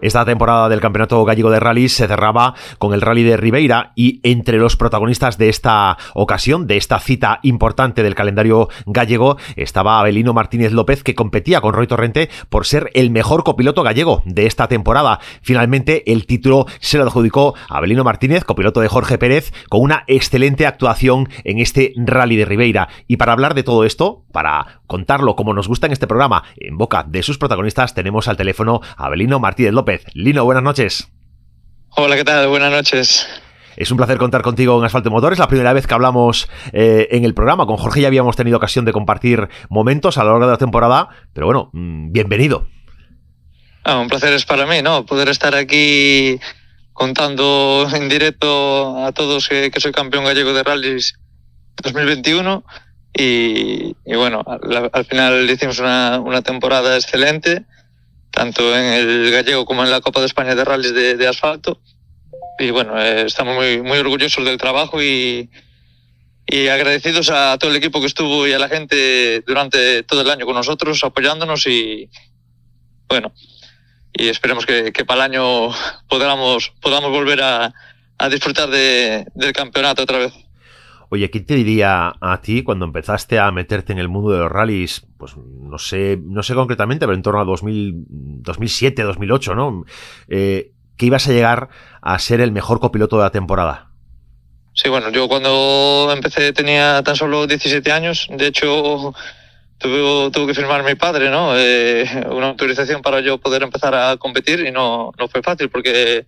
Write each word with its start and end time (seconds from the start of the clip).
Esta 0.00 0.24
temporada 0.24 0.68
del 0.68 0.80
Campeonato 0.80 1.24
Gallego 1.24 1.50
de 1.50 1.58
Rallys 1.58 1.92
se 1.92 2.06
cerraba 2.06 2.54
con 2.78 2.94
el 2.94 3.00
Rally 3.00 3.24
de 3.24 3.36
Ribeira 3.36 3.92
y 3.96 4.20
entre 4.22 4.58
los 4.58 4.76
protagonistas 4.76 5.38
de 5.38 5.48
esta 5.48 5.98
ocasión, 6.14 6.68
de 6.68 6.76
esta 6.76 7.00
cita 7.00 7.40
importante 7.42 8.04
del 8.04 8.14
calendario 8.14 8.68
gallego, 8.86 9.38
estaba 9.56 9.98
Abelino 9.98 10.32
Martínez 10.32 10.70
López 10.70 11.02
que 11.02 11.16
competía 11.16 11.60
con 11.60 11.74
Roy 11.74 11.88
Torrente 11.88 12.30
por 12.48 12.64
ser 12.64 12.90
el 12.94 13.10
mejor 13.10 13.42
copiloto 13.42 13.82
gallego 13.82 14.22
de 14.24 14.46
esta 14.46 14.68
temporada. 14.68 15.18
Finalmente 15.42 16.12
el 16.12 16.26
título 16.26 16.66
se 16.78 16.98
lo 16.98 17.02
adjudicó 17.02 17.54
Abelino 17.68 18.04
Martínez, 18.04 18.44
copiloto 18.44 18.80
de 18.80 18.88
Jorge 18.88 19.18
Pérez, 19.18 19.52
con 19.68 19.80
una 19.80 20.04
excelente 20.06 20.66
actuación 20.66 21.28
en 21.42 21.58
este 21.58 21.92
Rally 21.96 22.36
de 22.36 22.44
Ribeira. 22.44 22.88
Y 23.08 23.16
para 23.16 23.32
hablar 23.32 23.54
de 23.54 23.64
todo 23.64 23.82
esto, 23.84 24.22
para 24.30 24.80
contarlo 24.86 25.34
como 25.34 25.54
nos 25.54 25.66
gusta 25.66 25.86
en 25.86 25.92
este 25.92 26.06
programa, 26.06 26.44
en 26.56 26.78
boca 26.78 27.02
de 27.02 27.24
sus 27.24 27.36
protagonistas, 27.36 27.94
tenemos 27.94 28.28
al 28.28 28.36
teléfono 28.36 28.80
Abelino 28.96 29.40
Martínez 29.40 29.72
López. 29.72 29.87
Lino, 30.12 30.44
buenas 30.44 30.62
noches. 30.62 31.08
Hola, 31.90 32.16
¿qué 32.16 32.24
tal? 32.24 32.48
Buenas 32.48 32.70
noches. 32.70 33.26
Es 33.76 33.90
un 33.90 33.96
placer 33.96 34.18
contar 34.18 34.42
contigo 34.42 34.78
en 34.78 34.84
Asfalto 34.84 35.10
Motor. 35.10 35.32
Es 35.32 35.38
la 35.38 35.48
primera 35.48 35.72
vez 35.72 35.86
que 35.86 35.94
hablamos 35.94 36.48
eh, 36.72 37.08
en 37.10 37.24
el 37.24 37.32
programa. 37.32 37.64
Con 37.64 37.76
Jorge 37.76 38.02
ya 38.02 38.08
habíamos 38.08 38.36
tenido 38.36 38.56
ocasión 38.56 38.84
de 38.84 38.92
compartir 38.92 39.48
momentos 39.70 40.18
a 40.18 40.24
lo 40.24 40.32
largo 40.32 40.46
de 40.46 40.52
la 40.52 40.58
temporada. 40.58 41.08
Pero 41.32 41.46
bueno, 41.46 41.70
mm, 41.72 42.12
bienvenido. 42.12 42.68
Ah, 43.84 43.98
un 43.98 44.08
placer 44.08 44.32
es 44.34 44.44
para 44.44 44.66
mí, 44.66 44.82
¿no? 44.82 45.06
Poder 45.06 45.28
estar 45.28 45.54
aquí 45.54 46.38
contando 46.92 47.88
en 47.94 48.08
directo 48.08 49.04
a 49.04 49.12
todos 49.12 49.48
que, 49.48 49.70
soy 49.78 49.92
campeón 49.92 50.24
gallego 50.24 50.52
de 50.52 50.64
rallies 50.64 51.14
2021. 51.82 52.64
Y, 53.14 53.94
bueno, 54.04 54.44
al, 54.92 55.04
final 55.06 55.48
hicimos 55.48 55.78
una, 55.78 56.20
una 56.20 56.42
temporada 56.42 56.96
excelente 56.96 57.64
tanto 58.30 58.76
en 58.76 58.84
el 58.84 59.30
gallego 59.30 59.64
como 59.64 59.84
en 59.84 59.90
la 59.90 60.00
Copa 60.00 60.20
de 60.20 60.26
España 60.26 60.54
de 60.54 60.64
Rallys 60.64 60.94
de, 60.94 61.28
asfalto. 61.28 61.80
Y 62.58 62.70
bueno, 62.70 63.00
eh, 63.00 63.26
estamos 63.26 63.54
muy, 63.54 63.82
muy 63.82 63.98
orgullosos 63.98 64.44
del 64.44 64.58
trabajo 64.58 65.02
y, 65.02 65.50
y 66.46 66.68
agradecidos 66.68 67.30
a 67.30 67.56
todo 67.58 67.70
el 67.70 67.76
equipo 67.76 68.00
que 68.00 68.06
estuvo 68.06 68.46
y 68.46 68.52
a 68.52 68.58
la 68.58 68.68
gente 68.68 69.42
durante 69.46 70.02
todo 70.02 70.22
el 70.22 70.30
año 70.30 70.46
con 70.46 70.54
nosotros, 70.54 71.02
apoyándonos 71.04 71.66
y 71.66 72.10
bueno, 73.08 73.32
y 74.12 74.28
esperemos 74.28 74.66
que, 74.66 74.92
que 74.92 75.04
para 75.04 75.24
el 75.24 75.32
año 75.32 75.70
podamos, 76.08 76.72
podamos 76.80 77.10
volver 77.10 77.42
a, 77.42 77.72
a 78.18 78.28
disfrutar 78.28 78.68
de, 78.68 79.26
del 79.34 79.52
campeonato 79.52 80.02
otra 80.02 80.18
vez. 80.18 80.32
Oye, 81.10 81.30
¿qué 81.30 81.40
te 81.40 81.54
diría 81.54 82.14
a 82.20 82.40
ti 82.42 82.62
cuando 82.62 82.84
empezaste 82.84 83.38
a 83.38 83.50
meterte 83.50 83.92
en 83.92 83.98
el 83.98 84.08
mundo 84.08 84.30
de 84.30 84.38
los 84.38 84.52
rallies? 84.52 85.06
Pues 85.16 85.36
no 85.36 85.78
sé, 85.78 86.18
no 86.22 86.42
sé 86.42 86.54
concretamente, 86.54 87.06
pero 87.06 87.14
en 87.14 87.22
torno 87.22 87.40
a 87.40 87.44
2000, 87.44 88.04
2007, 88.42 89.02
2008, 89.02 89.54
¿no? 89.54 89.84
Eh, 90.28 90.72
que 90.96 91.06
ibas 91.06 91.26
a 91.28 91.32
llegar 91.32 91.68
a 92.02 92.18
ser 92.18 92.40
el 92.40 92.52
mejor 92.52 92.80
copiloto 92.80 93.16
de 93.16 93.22
la 93.22 93.30
temporada. 93.30 93.90
Sí, 94.74 94.88
bueno, 94.90 95.10
yo 95.10 95.28
cuando 95.28 96.10
empecé 96.14 96.52
tenía 96.52 97.02
tan 97.02 97.16
solo 97.16 97.46
17 97.46 97.90
años. 97.90 98.28
De 98.30 98.46
hecho, 98.48 99.14
tuve, 99.78 100.46
que 100.46 100.54
firmar 100.54 100.84
mi 100.84 100.94
padre, 100.94 101.30
¿no? 101.30 101.56
Eh, 101.56 102.04
una 102.30 102.48
autorización 102.48 103.00
para 103.00 103.20
yo 103.20 103.38
poder 103.38 103.62
empezar 103.62 103.94
a 103.94 104.16
competir 104.18 104.60
y 104.60 104.70
no, 104.70 105.10
no 105.18 105.28
fue 105.28 105.42
fácil 105.42 105.70
porque 105.70 106.26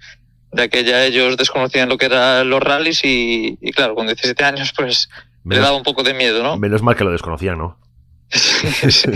de 0.53 0.69
que 0.69 0.85
ya 0.85 1.05
ellos 1.05 1.37
desconocían 1.37 1.89
lo 1.89 1.97
que 1.97 2.07
eran 2.07 2.49
los 2.51 2.61
rallies 2.61 3.01
y, 3.05 3.57
claro, 3.75 3.95
con 3.95 4.07
17 4.07 4.45
años 4.45 4.73
pues 4.77 5.09
me 5.45 5.57
le 5.57 5.61
daba 5.61 5.77
un 5.77 5.83
poco 5.83 6.03
de 6.03 6.15
miedo, 6.15 6.43
¿no? 6.43 6.57
Menos 6.57 6.83
mal 6.83 6.97
que 6.97 7.05
lo 7.05 7.13
desconocían, 7.13 7.59
¿no? 7.59 7.79
sí, 8.31 9.11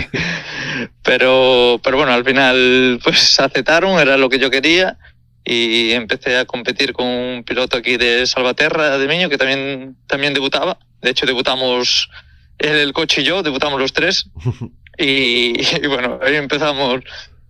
Pero, 1.03 1.79
pero 1.83 1.97
bueno, 1.97 2.11
al 2.11 2.25
final 2.25 2.99
pues 3.03 3.39
aceptaron, 3.39 3.99
era 3.99 4.17
lo 4.17 4.29
que 4.29 4.39
yo 4.39 4.49
quería 4.49 4.97
y 5.43 5.91
empecé 5.91 6.37
a 6.37 6.45
competir 6.45 6.91
con 6.91 7.05
un 7.05 7.43
piloto 7.43 7.77
aquí 7.77 7.97
de 7.97 8.25
Salvaterra 8.25 8.97
de 8.97 9.07
Miño 9.07 9.29
que 9.29 9.37
también, 9.37 9.95
también 10.07 10.33
debutaba. 10.33 10.79
De 11.01 11.11
hecho, 11.11 11.27
debutamos 11.27 12.09
él, 12.57 12.77
el 12.77 12.93
coche 12.93 13.21
y 13.21 13.25
yo, 13.25 13.43
debutamos 13.43 13.79
los 13.79 13.93
tres. 13.93 14.29
y, 14.97 15.61
y 15.61 15.87
bueno, 15.87 16.19
ahí 16.23 16.35
empezamos, 16.35 17.01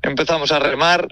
empezamos 0.01 0.51
a 0.51 0.59
remar 0.59 1.07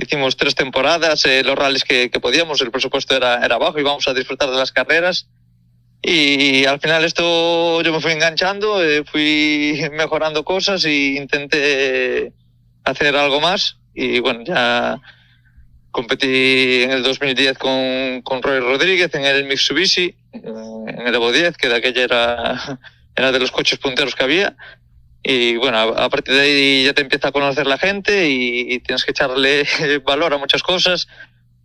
hicimos 0.00 0.36
tres 0.36 0.54
temporadas, 0.54 1.24
eh, 1.26 1.42
los 1.44 1.56
rallies 1.56 1.84
que, 1.84 2.08
podíamos, 2.20 2.60
el 2.60 2.70
presupuesto 2.70 3.16
era, 3.16 3.44
era 3.44 3.58
bajo, 3.58 3.78
íbamos 3.78 4.06
a 4.08 4.14
disfrutar 4.14 4.50
de 4.50 4.56
las 4.56 4.72
carreras. 4.72 5.28
Y 6.00 6.64
al 6.64 6.78
final 6.80 7.04
esto 7.04 7.82
yo 7.82 7.92
me 7.92 8.00
fui 8.00 8.12
enganchando, 8.12 8.82
eh, 8.82 9.04
fui 9.04 9.80
mejorando 9.92 10.44
cosas 10.44 10.84
e 10.84 11.16
intenté 11.16 12.32
hacer 12.84 13.16
algo 13.16 13.40
más. 13.40 13.78
Y 13.94 14.20
bueno, 14.20 14.44
ya 14.44 15.00
competí 15.90 16.82
en 16.84 16.92
el 16.92 17.02
2010 17.02 17.58
con, 17.58 18.22
con 18.22 18.42
Roy 18.42 18.60
Rodríguez 18.60 19.12
en 19.14 19.24
el 19.24 19.44
Mitsubishi, 19.46 20.14
en 20.32 21.06
el 21.06 21.14
Evo 21.14 21.32
10, 21.32 21.56
que 21.56 21.68
de 21.68 21.76
aquella 21.76 22.04
era, 22.04 22.78
era 23.16 23.32
de 23.32 23.40
los 23.40 23.50
coches 23.50 23.78
punteros 23.78 24.14
que 24.14 24.22
había. 24.22 24.56
Y 25.30 25.58
bueno, 25.58 25.76
a 25.78 26.08
partir 26.08 26.34
de 26.34 26.40
ahí 26.40 26.84
ya 26.86 26.94
te 26.94 27.02
empieza 27.02 27.28
a 27.28 27.32
conocer 27.32 27.66
la 27.66 27.76
gente 27.76 28.30
y, 28.30 28.78
tienes 28.78 29.04
que 29.04 29.10
echarle 29.10 29.66
valor 30.06 30.32
a 30.32 30.38
muchas 30.38 30.62
cosas 30.62 31.06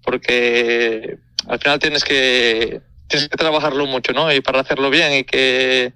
porque 0.01 1.15
al 1.47 1.59
final 1.59 1.79
tienes 1.79 2.03
que, 2.03 2.81
tienes 3.07 3.29
que 3.29 3.37
trabajarlo 3.37 3.85
mucho, 3.85 4.11
¿no? 4.11 4.33
Y 4.33 4.41
para 4.41 4.59
hacerlo 4.59 4.89
bien 4.89 5.13
y 5.13 5.23
que 5.23 5.93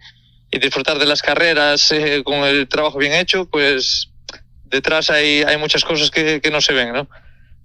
y 0.50 0.60
disfrutar 0.60 0.98
de 0.98 1.08
las 1.08 1.22
carreras 1.22 1.92
eh, 1.92 2.22
con 2.24 2.46
el 2.46 2.70
trabajo 2.70 3.00
bien 3.00 3.12
hecho, 3.12 3.50
pues 3.50 4.12
detrás 4.64 5.10
hay, 5.10 5.44
hay 5.44 5.58
muchas 5.58 5.84
cosas 5.84 6.10
que, 6.10 6.40
que 6.40 6.52
no 6.52 6.62
se 6.62 6.72
ven, 6.72 6.94
¿no? 6.94 7.10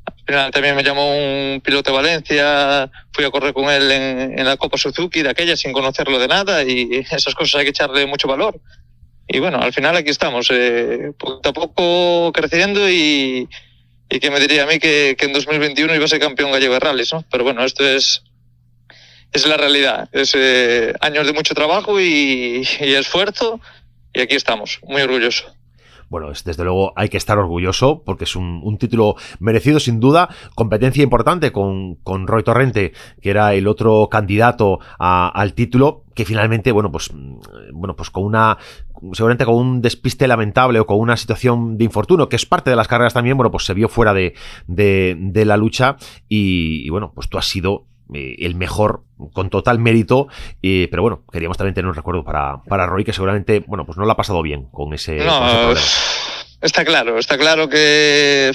Al 0.04 0.24
final 0.26 0.50
también 0.50 0.74
me 0.74 0.82
llamó 0.82 1.16
un 1.16 1.60
piloto 1.60 1.92
de 1.92 1.96
Valencia, 1.96 2.90
fui 3.12 3.24
a 3.24 3.30
correr 3.30 3.54
con 3.54 3.70
él 3.70 3.88
en, 3.92 4.36
en 4.36 4.44
la 4.44 4.56
Copa 4.56 4.76
Suzuki 4.78 5.22
de 5.22 5.30
aquella 5.30 5.56
sin 5.56 5.72
conocerlo 5.72 6.18
de 6.18 6.26
nada 6.26 6.64
y 6.64 6.88
esas 7.12 7.36
cosas 7.36 7.60
hay 7.60 7.66
que 7.66 7.70
echarle 7.70 8.04
mucho 8.06 8.26
valor 8.26 8.60
y 9.32 9.40
bueno, 9.40 9.58
al 9.60 9.72
final 9.72 9.96
aquí 9.96 10.10
estamos, 10.10 10.48
eh, 10.50 11.12
poco 11.18 11.48
a 11.48 11.52
poco 11.54 12.32
creciendo 12.32 12.88
y, 12.88 13.48
y 14.10 14.20
que 14.20 14.30
me 14.30 14.38
diría 14.38 14.64
a 14.64 14.66
mí 14.66 14.78
que, 14.78 15.16
que, 15.18 15.24
en 15.24 15.32
2021 15.32 15.94
iba 15.94 16.04
a 16.04 16.08
ser 16.08 16.20
campeón 16.20 16.52
gallego 16.52 16.74
de 16.74 16.80
rallies, 16.80 17.14
¿no? 17.14 17.24
Pero 17.30 17.42
bueno, 17.42 17.64
esto 17.64 17.82
es, 17.82 18.22
es 19.32 19.46
la 19.46 19.56
realidad, 19.56 20.10
es 20.12 20.34
eh, 20.36 20.92
años 21.00 21.26
de 21.26 21.32
mucho 21.32 21.54
trabajo 21.54 21.98
y, 21.98 22.62
esfuerzo 22.80 23.58
y 24.12 24.20
aquí 24.20 24.34
estamos, 24.36 24.80
muy 24.82 25.00
orgulloso 25.00 25.46
bueno, 26.10 26.28
desde 26.30 26.62
luego 26.62 26.92
hay 26.94 27.08
que 27.08 27.16
estar 27.16 27.38
orgulloso 27.38 28.02
porque 28.04 28.24
es 28.24 28.36
un, 28.36 28.76
título 28.78 29.16
merecido 29.40 29.80
sin 29.80 29.98
duda, 29.98 30.28
competencia 30.54 31.02
importante 31.02 31.52
con, 31.52 31.94
con, 31.94 32.26
Roy 32.26 32.42
Torrente, 32.42 32.92
que 33.22 33.30
era 33.30 33.54
el 33.54 33.66
otro 33.66 34.10
candidato 34.10 34.78
al 34.98 35.54
título, 35.54 36.01
que 36.14 36.24
finalmente, 36.24 36.72
bueno, 36.72 36.90
pues, 36.90 37.12
mm, 37.12 37.40
bueno, 37.72 37.96
pues 37.96 38.10
con 38.10 38.24
una, 38.24 38.58
seguramente 39.12 39.44
con 39.44 39.54
un 39.54 39.82
despiste 39.82 40.26
lamentable 40.26 40.80
o 40.80 40.86
con 40.86 40.98
una 40.98 41.16
situación 41.16 41.78
de 41.78 41.84
infortunio, 41.84 42.28
que 42.28 42.36
es 42.36 42.46
parte 42.46 42.70
de 42.70 42.76
las 42.76 42.88
carreras 42.88 43.14
también, 43.14 43.36
bueno, 43.36 43.50
pues 43.50 43.64
se 43.64 43.74
vio 43.74 43.88
fuera 43.88 44.14
de, 44.14 44.34
de, 44.66 45.44
la 45.44 45.56
lucha 45.56 45.96
y, 46.28 46.82
y, 46.86 46.90
bueno, 46.90 47.12
pues 47.14 47.28
tú 47.28 47.38
has 47.38 47.46
sido 47.46 47.86
eh, 48.14 48.36
el 48.40 48.54
mejor 48.54 49.04
con 49.32 49.50
total 49.50 49.78
mérito, 49.78 50.28
pero 50.60 51.02
bueno, 51.02 51.22
queríamos 51.32 51.56
también 51.56 51.74
tener 51.74 51.88
un 51.88 51.94
recuerdo 51.94 52.24
para, 52.24 52.62
para 52.64 52.86
Roy 52.86 53.04
que 53.04 53.12
seguramente, 53.12 53.60
bueno, 53.66 53.86
pues 53.86 53.98
no 53.98 54.04
lo 54.04 54.12
ha 54.12 54.16
pasado 54.16 54.42
bien 54.42 54.66
con 54.70 54.92
ese, 54.92 55.16
no, 55.16 55.72
Está 56.62 56.84
claro, 56.84 57.18
está 57.18 57.36
claro 57.36 57.68
que, 57.68 58.52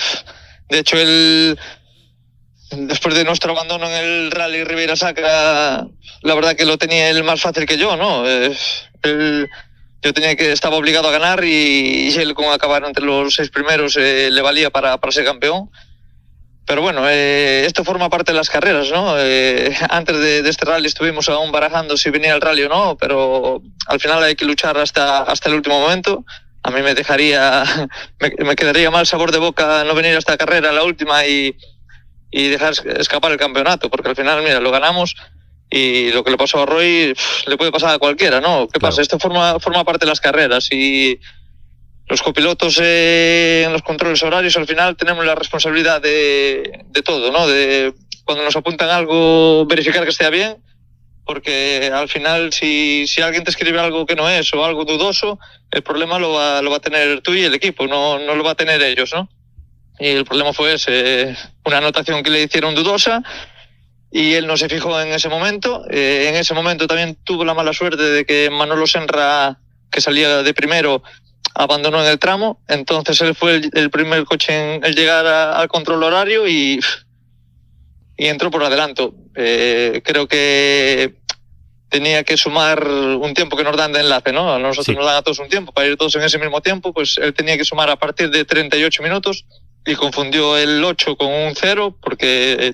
de 0.69 0.79
hecho, 0.79 0.97
él, 0.97 1.59
después 2.71 3.15
de 3.15 3.23
nuestro 3.23 3.51
abandono 3.51 3.87
en 3.87 3.93
el 3.93 4.31
Rally 4.31 4.63
Ribeira 4.63 4.95
Sacra, 4.95 5.87
la 6.21 6.35
verdad 6.35 6.55
que 6.55 6.65
lo 6.65 6.77
tenía 6.77 7.09
él 7.09 7.23
más 7.23 7.41
fácil 7.41 7.65
que 7.65 7.77
yo, 7.77 7.95
¿no? 7.95 8.23
yo 10.01 10.13
tenía 10.13 10.35
que, 10.35 10.51
estaba 10.51 10.77
obligado 10.77 11.09
a 11.09 11.11
ganar 11.11 11.43
y, 11.43 12.15
él 12.15 12.33
con 12.33 12.51
acabar 12.51 12.83
entre 12.85 13.03
los 13.03 13.35
seis 13.35 13.49
primeros 13.49 13.95
eh, 13.97 14.29
le 14.31 14.41
valía 14.41 14.69
para, 14.69 14.97
para 14.97 15.11
ser 15.11 15.25
campeón. 15.25 15.69
Pero 16.65 16.81
bueno, 16.81 17.07
eh, 17.07 17.63
esto 17.65 17.85
forma 17.85 18.09
parte 18.09 18.33
de 18.33 18.37
las 18.37 18.49
carreras, 18.49 18.91
¿no? 18.91 19.15
Eh, 19.17 19.73
antes 19.89 20.17
de, 20.17 20.49
este 20.49 20.65
rally 20.65 20.87
estuvimos 20.87 21.29
aún 21.29 21.49
barajando 21.49 21.95
si 21.95 22.09
venía 22.09 22.35
el 22.35 22.41
rally 22.41 22.63
o 22.63 22.69
no, 22.69 22.97
pero 22.97 23.61
al 23.87 23.99
final 24.01 24.21
hay 24.21 24.35
que 24.35 24.43
luchar 24.43 24.77
hasta, 24.77 25.23
hasta 25.23 25.47
el 25.47 25.55
último 25.55 25.79
momento. 25.79 26.25
A 26.63 26.71
mí 26.71 26.81
me 26.81 26.93
dejaría, 26.93 27.63
me, 28.19 28.55
quedaría 28.55 28.91
mal 28.91 29.07
sabor 29.07 29.31
de 29.31 29.37
boca 29.37 29.85
no 29.85 29.95
venir 29.95 30.15
a 30.15 30.19
esta 30.19 30.35
carrera, 30.35 30.73
la 30.73 30.83
última, 30.83 31.25
y, 31.25 31.55
y 32.31 32.49
dejar 32.49 32.73
escapar 32.97 33.31
el 33.31 33.37
campeonato, 33.37 33.89
porque 33.89 34.09
al 34.09 34.15
final, 34.15 34.41
mira, 34.43 34.59
lo 34.59 34.71
ganamos 34.71 35.15
y 35.69 36.11
lo 36.11 36.23
que 36.23 36.31
le 36.31 36.37
pasó 36.37 36.61
a 36.61 36.65
Roy 36.65 37.13
le 37.45 37.57
puede 37.57 37.71
pasar 37.71 37.93
a 37.93 37.99
cualquiera, 37.99 38.39
¿no? 38.39 38.67
¿Qué 38.67 38.79
pasa? 38.79 39.01
Esto 39.01 39.19
forma, 39.19 39.59
forma 39.59 39.83
parte 39.83 40.05
de 40.05 40.09
las 40.09 40.21
carreras 40.21 40.69
y 40.71 41.19
los 42.07 42.21
copilotos 42.21 42.79
eh, 42.81 43.63
en 43.65 43.73
los 43.73 43.81
controles 43.81 44.23
horarios 44.23 44.55
al 44.55 44.65
final 44.65 44.95
tenemos 44.95 45.25
la 45.25 45.35
responsabilidad 45.35 46.01
de, 46.01 46.83
de, 46.85 47.01
todo, 47.01 47.31
¿no? 47.31 47.47
De 47.47 47.93
cuando 48.23 48.43
nos 48.43 48.55
apuntan 48.55 48.89
algo 48.89 49.65
verificar 49.65 50.03
que 50.03 50.09
esté 50.09 50.29
bien, 50.29 50.57
porque 51.25 51.91
al 51.93 52.07
final 52.07 52.53
si, 52.53 53.05
si 53.07 53.21
alguien 53.21 53.43
te 53.43 53.51
escribe 53.51 53.79
algo 53.79 54.05
que 54.05 54.15
no 54.15 54.29
es 54.29 54.53
o 54.53 54.63
algo 54.63 54.85
dudoso, 54.85 55.37
el 55.71 55.83
problema 55.83 56.17
lo 56.17 56.31
va, 56.31 56.61
lo 56.61 56.71
va 56.71 56.77
a 56.77 56.81
tener 56.81 57.19
tú 57.21 57.33
y 57.33 57.43
el 57.43 57.53
equipo, 57.53 57.87
no, 57.87 58.19
no 58.19 58.35
lo 58.35 58.43
va 58.43 58.51
a 58.51 58.55
tener 58.55 58.81
ellos, 58.81 59.11
¿no? 59.13 59.29
Y 59.99 60.09
el 60.09 60.25
problema 60.25 60.53
fue 60.53 60.73
ese, 60.73 61.35
una 61.65 61.77
anotación 61.77 62.23
que 62.23 62.29
le 62.29 62.43
hicieron 62.43 62.75
dudosa 62.75 63.23
y 64.11 64.33
él 64.33 64.47
no 64.47 64.57
se 64.57 64.69
fijó 64.69 64.99
en 65.01 65.09
ese 65.09 65.29
momento. 65.29 65.83
Eh, 65.89 66.27
en 66.29 66.35
ese 66.35 66.53
momento 66.53 66.87
también 66.87 67.17
tuvo 67.23 67.43
la 67.43 67.53
mala 67.53 67.73
suerte 67.73 68.03
de 68.03 68.25
que 68.25 68.49
Manolo 68.49 68.85
Senra, 68.87 69.59
que 69.91 70.01
salía 70.01 70.43
de 70.43 70.53
primero, 70.53 71.03
abandonó 71.55 72.01
en 72.01 72.09
el 72.09 72.19
tramo. 72.19 72.61
Entonces 72.67 73.19
él 73.21 73.35
fue 73.35 73.61
el, 73.73 73.89
primer 73.89 74.23
coche 74.25 74.75
en 74.75 74.93
llegar 74.93 75.25
al 75.25 75.67
control 75.67 76.03
horario 76.03 76.47
y 76.47 76.79
y 78.17 78.25
entró 78.25 78.49
por 78.49 78.63
adelanto. 78.63 79.13
Eh, 79.35 80.01
creo 80.03 80.27
que 80.27 81.15
tenía 81.89 82.23
que 82.23 82.35
sumar 82.35 82.85
un 82.85 83.33
tiempo 83.33 83.55
que 83.55 83.63
nos 83.63 83.77
dan 83.77 83.93
de 83.93 84.01
enlace, 84.01 84.33
¿no? 84.33 84.53
A 84.53 84.59
nosotros 84.59 84.97
nos 84.97 85.05
dan 85.05 85.15
a 85.17 85.21
todos 85.21 85.39
un 85.39 85.47
tiempo 85.47 85.71
para 85.71 85.87
ir 85.87 85.95
todos 85.95 86.15
en 86.15 86.23
ese 86.23 86.39
mismo 86.39 86.59
tiempo, 86.59 86.91
pues 86.91 87.17
él 87.21 87.33
tenía 87.33 87.57
que 87.57 87.63
sumar 87.63 87.89
a 87.89 87.95
partir 87.95 88.29
de 88.29 88.43
38 88.43 89.03
minutos 89.03 89.45
y 89.87 89.95
confundió 89.95 90.57
el 90.57 90.83
8 90.83 91.15
con 91.15 91.27
un 91.27 91.55
0 91.55 91.97
porque 92.01 92.57
eh, 92.59 92.73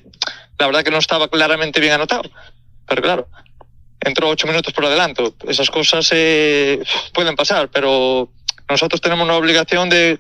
la 0.58 0.66
verdad 0.66 0.84
que 0.84 0.90
no 0.90 0.98
estaba 0.98 1.28
claramente 1.28 1.80
bien 1.80 1.94
anotado. 1.94 2.24
Pero 2.88 3.02
claro, 3.04 3.28
entró 4.02 4.30
8 4.30 4.48
minutos 4.48 4.74
por 4.74 4.86
adelanto. 4.86 5.36
Esas 5.48 5.70
cosas 5.70 6.10
eh, 6.12 6.82
pueden 7.14 7.36
pasar, 7.36 7.70
pero 7.70 8.32
nosotros 8.68 9.00
tenemos 9.00 9.26
una 9.26 9.36
obligación 9.36 9.90
de 9.90 10.20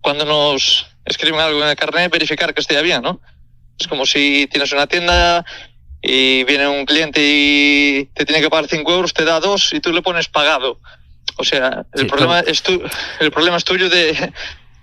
cuando 0.00 0.24
nos 0.24 0.86
escriben 1.04 1.40
algo 1.40 1.62
en 1.62 1.68
el 1.68 1.76
carnet 1.76 2.10
verificar 2.10 2.52
que 2.52 2.60
esté 2.60 2.82
bien, 2.82 3.02
¿no? 3.02 3.20
Es 3.78 3.86
como 3.86 4.04
si 4.04 4.48
tienes 4.50 4.72
una 4.72 4.88
tienda 4.88 5.44
y 6.02 6.42
viene 6.42 6.66
un 6.66 6.86
cliente 6.86 7.20
y 7.22 8.10
te 8.14 8.24
tiene 8.24 8.42
que 8.42 8.50
pagar 8.50 8.66
5 8.68 8.92
euros, 8.92 9.14
te 9.14 9.24
da 9.24 9.38
2 9.38 9.74
y 9.74 9.80
tú 9.80 9.92
le 9.92 10.02
pones 10.02 10.26
pagado. 10.26 10.80
O 11.36 11.44
sea, 11.44 11.84
el, 11.92 12.06
problema, 12.08 12.40
es 12.40 12.62
tu, 12.62 12.82
el 13.20 13.30
problema 13.30 13.58
es 13.58 13.64
tuyo 13.64 13.88
de, 13.88 14.32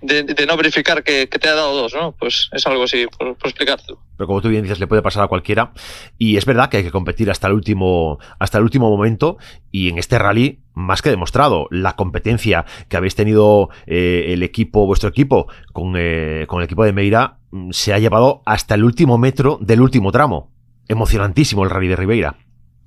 de, 0.06 0.46
no 0.46 0.56
verificar 0.56 1.02
que, 1.02 1.26
te 1.26 1.48
ha 1.48 1.54
dado 1.54 1.74
dos, 1.74 1.94
¿no? 1.94 2.12
Pues 2.12 2.48
es 2.52 2.66
algo 2.66 2.84
así, 2.84 3.06
por, 3.06 3.36
por 3.36 3.48
explicártelo. 3.48 3.98
Pero 4.16 4.26
como 4.26 4.40
tú 4.40 4.48
bien 4.48 4.62
dices, 4.62 4.78
le 4.78 4.86
puede 4.86 5.02
pasar 5.02 5.24
a 5.24 5.28
cualquiera. 5.28 5.72
Y 6.18 6.36
es 6.36 6.44
verdad 6.44 6.68
que 6.68 6.78
hay 6.78 6.84
que 6.84 6.90
competir 6.90 7.30
hasta 7.30 7.48
el 7.48 7.54
último, 7.54 8.18
hasta 8.38 8.58
el 8.58 8.64
último 8.64 8.90
momento. 8.90 9.38
Y 9.70 9.88
en 9.88 9.98
este 9.98 10.18
rally, 10.18 10.60
más 10.74 11.02
que 11.02 11.10
demostrado, 11.10 11.66
la 11.70 11.96
competencia 11.96 12.64
que 12.88 12.96
habéis 12.96 13.14
tenido 13.14 13.70
eh, 13.86 14.26
el 14.28 14.42
equipo, 14.42 14.86
vuestro 14.86 15.08
equipo, 15.08 15.48
con, 15.72 15.94
eh, 15.96 16.44
con 16.48 16.60
el 16.60 16.66
equipo 16.66 16.84
de 16.84 16.92
Meira, 16.92 17.38
mm, 17.50 17.70
se 17.72 17.92
ha 17.92 17.98
llevado 17.98 18.42
hasta 18.46 18.74
el 18.74 18.84
último 18.84 19.18
metro 19.18 19.58
del 19.60 19.80
último 19.80 20.12
tramo. 20.12 20.52
Emocionantísimo 20.88 21.64
el 21.64 21.70
rally 21.70 21.88
de 21.88 21.96
Ribeira. 21.96 22.36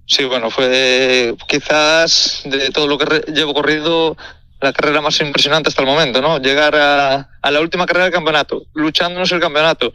Sí, 0.05 0.23
bueno, 0.23 0.49
fue 0.49 1.35
quizás 1.49 2.43
de 2.45 2.69
todo 2.69 2.87
lo 2.87 2.97
que 2.97 3.29
llevo 3.33 3.53
corrido 3.53 4.15
la 4.59 4.74
carrera 4.74 5.01
más 5.01 5.19
impresionante 5.21 5.69
hasta 5.69 5.81
el 5.81 5.88
momento, 5.88 6.21
¿no? 6.21 6.39
Llegar 6.39 6.75
a, 6.75 7.30
a 7.42 7.51
la 7.51 7.62
última 7.62 7.86
carrera 7.86 8.06
del 8.06 8.13
campeonato, 8.13 8.63
luchándonos 8.74 9.31
el 9.31 9.39
campeonato 9.39 9.94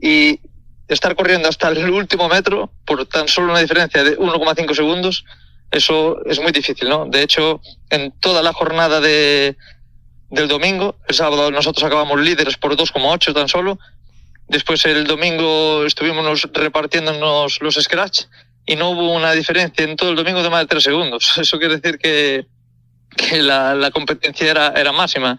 y 0.00 0.40
estar 0.88 1.14
corriendo 1.14 1.48
hasta 1.48 1.68
el 1.68 1.88
último 1.90 2.28
metro 2.28 2.72
por 2.84 3.06
tan 3.06 3.28
solo 3.28 3.52
una 3.52 3.60
diferencia 3.60 4.02
de 4.02 4.18
1,5 4.18 4.74
segundos, 4.74 5.24
eso 5.70 6.22
es 6.26 6.40
muy 6.40 6.52
difícil, 6.52 6.88
¿no? 6.88 7.06
De 7.06 7.22
hecho, 7.22 7.60
en 7.90 8.12
toda 8.20 8.42
la 8.42 8.52
jornada 8.52 9.00
de, 9.00 9.56
del 10.30 10.48
domingo, 10.48 10.96
el 11.08 11.14
sábado 11.14 11.50
nosotros 11.50 11.84
acabamos 11.84 12.20
líderes 12.20 12.56
por 12.56 12.76
2,8 12.76 13.32
tan 13.32 13.48
solo, 13.48 13.78
después 14.48 14.84
el 14.84 15.04
domingo 15.06 15.84
estuvimos 15.86 16.48
repartiéndonos 16.52 17.60
los 17.62 17.74
scratch 17.76 18.24
y 18.66 18.76
no 18.76 18.90
hubo 18.90 19.12
una 19.12 19.32
diferencia 19.32 19.84
en 19.84 19.96
todo 19.96 20.10
el 20.10 20.16
domingo 20.16 20.42
de 20.42 20.50
más 20.50 20.60
de 20.60 20.66
3 20.66 20.82
segundos. 20.82 21.32
Eso 21.38 21.58
quiere 21.58 21.78
decir 21.78 21.98
que 21.98 22.46
que 23.16 23.42
la, 23.42 23.74
la 23.74 23.90
competencia 23.90 24.50
era, 24.50 24.68
era 24.76 24.92
máxima. 24.92 25.38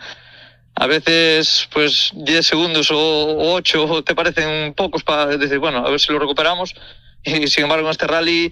A 0.76 0.88
veces, 0.88 1.68
pues 1.72 2.12
10 2.14 2.46
segundos 2.46 2.90
o 2.92 3.54
8 3.54 4.04
te 4.04 4.16
parecen 4.16 4.74
pocos 4.74 5.04
para 5.04 5.26
decir, 5.38 5.60
bueno, 5.60 5.86
a 5.86 5.90
ver 5.90 6.00
si 6.00 6.12
lo 6.12 6.20
recuperamos. 6.20 6.74
Y 7.24 7.48
sin 7.48 7.64
embargo, 7.64 7.86
en 7.86 7.92
este 7.92 8.08
rally, 8.08 8.52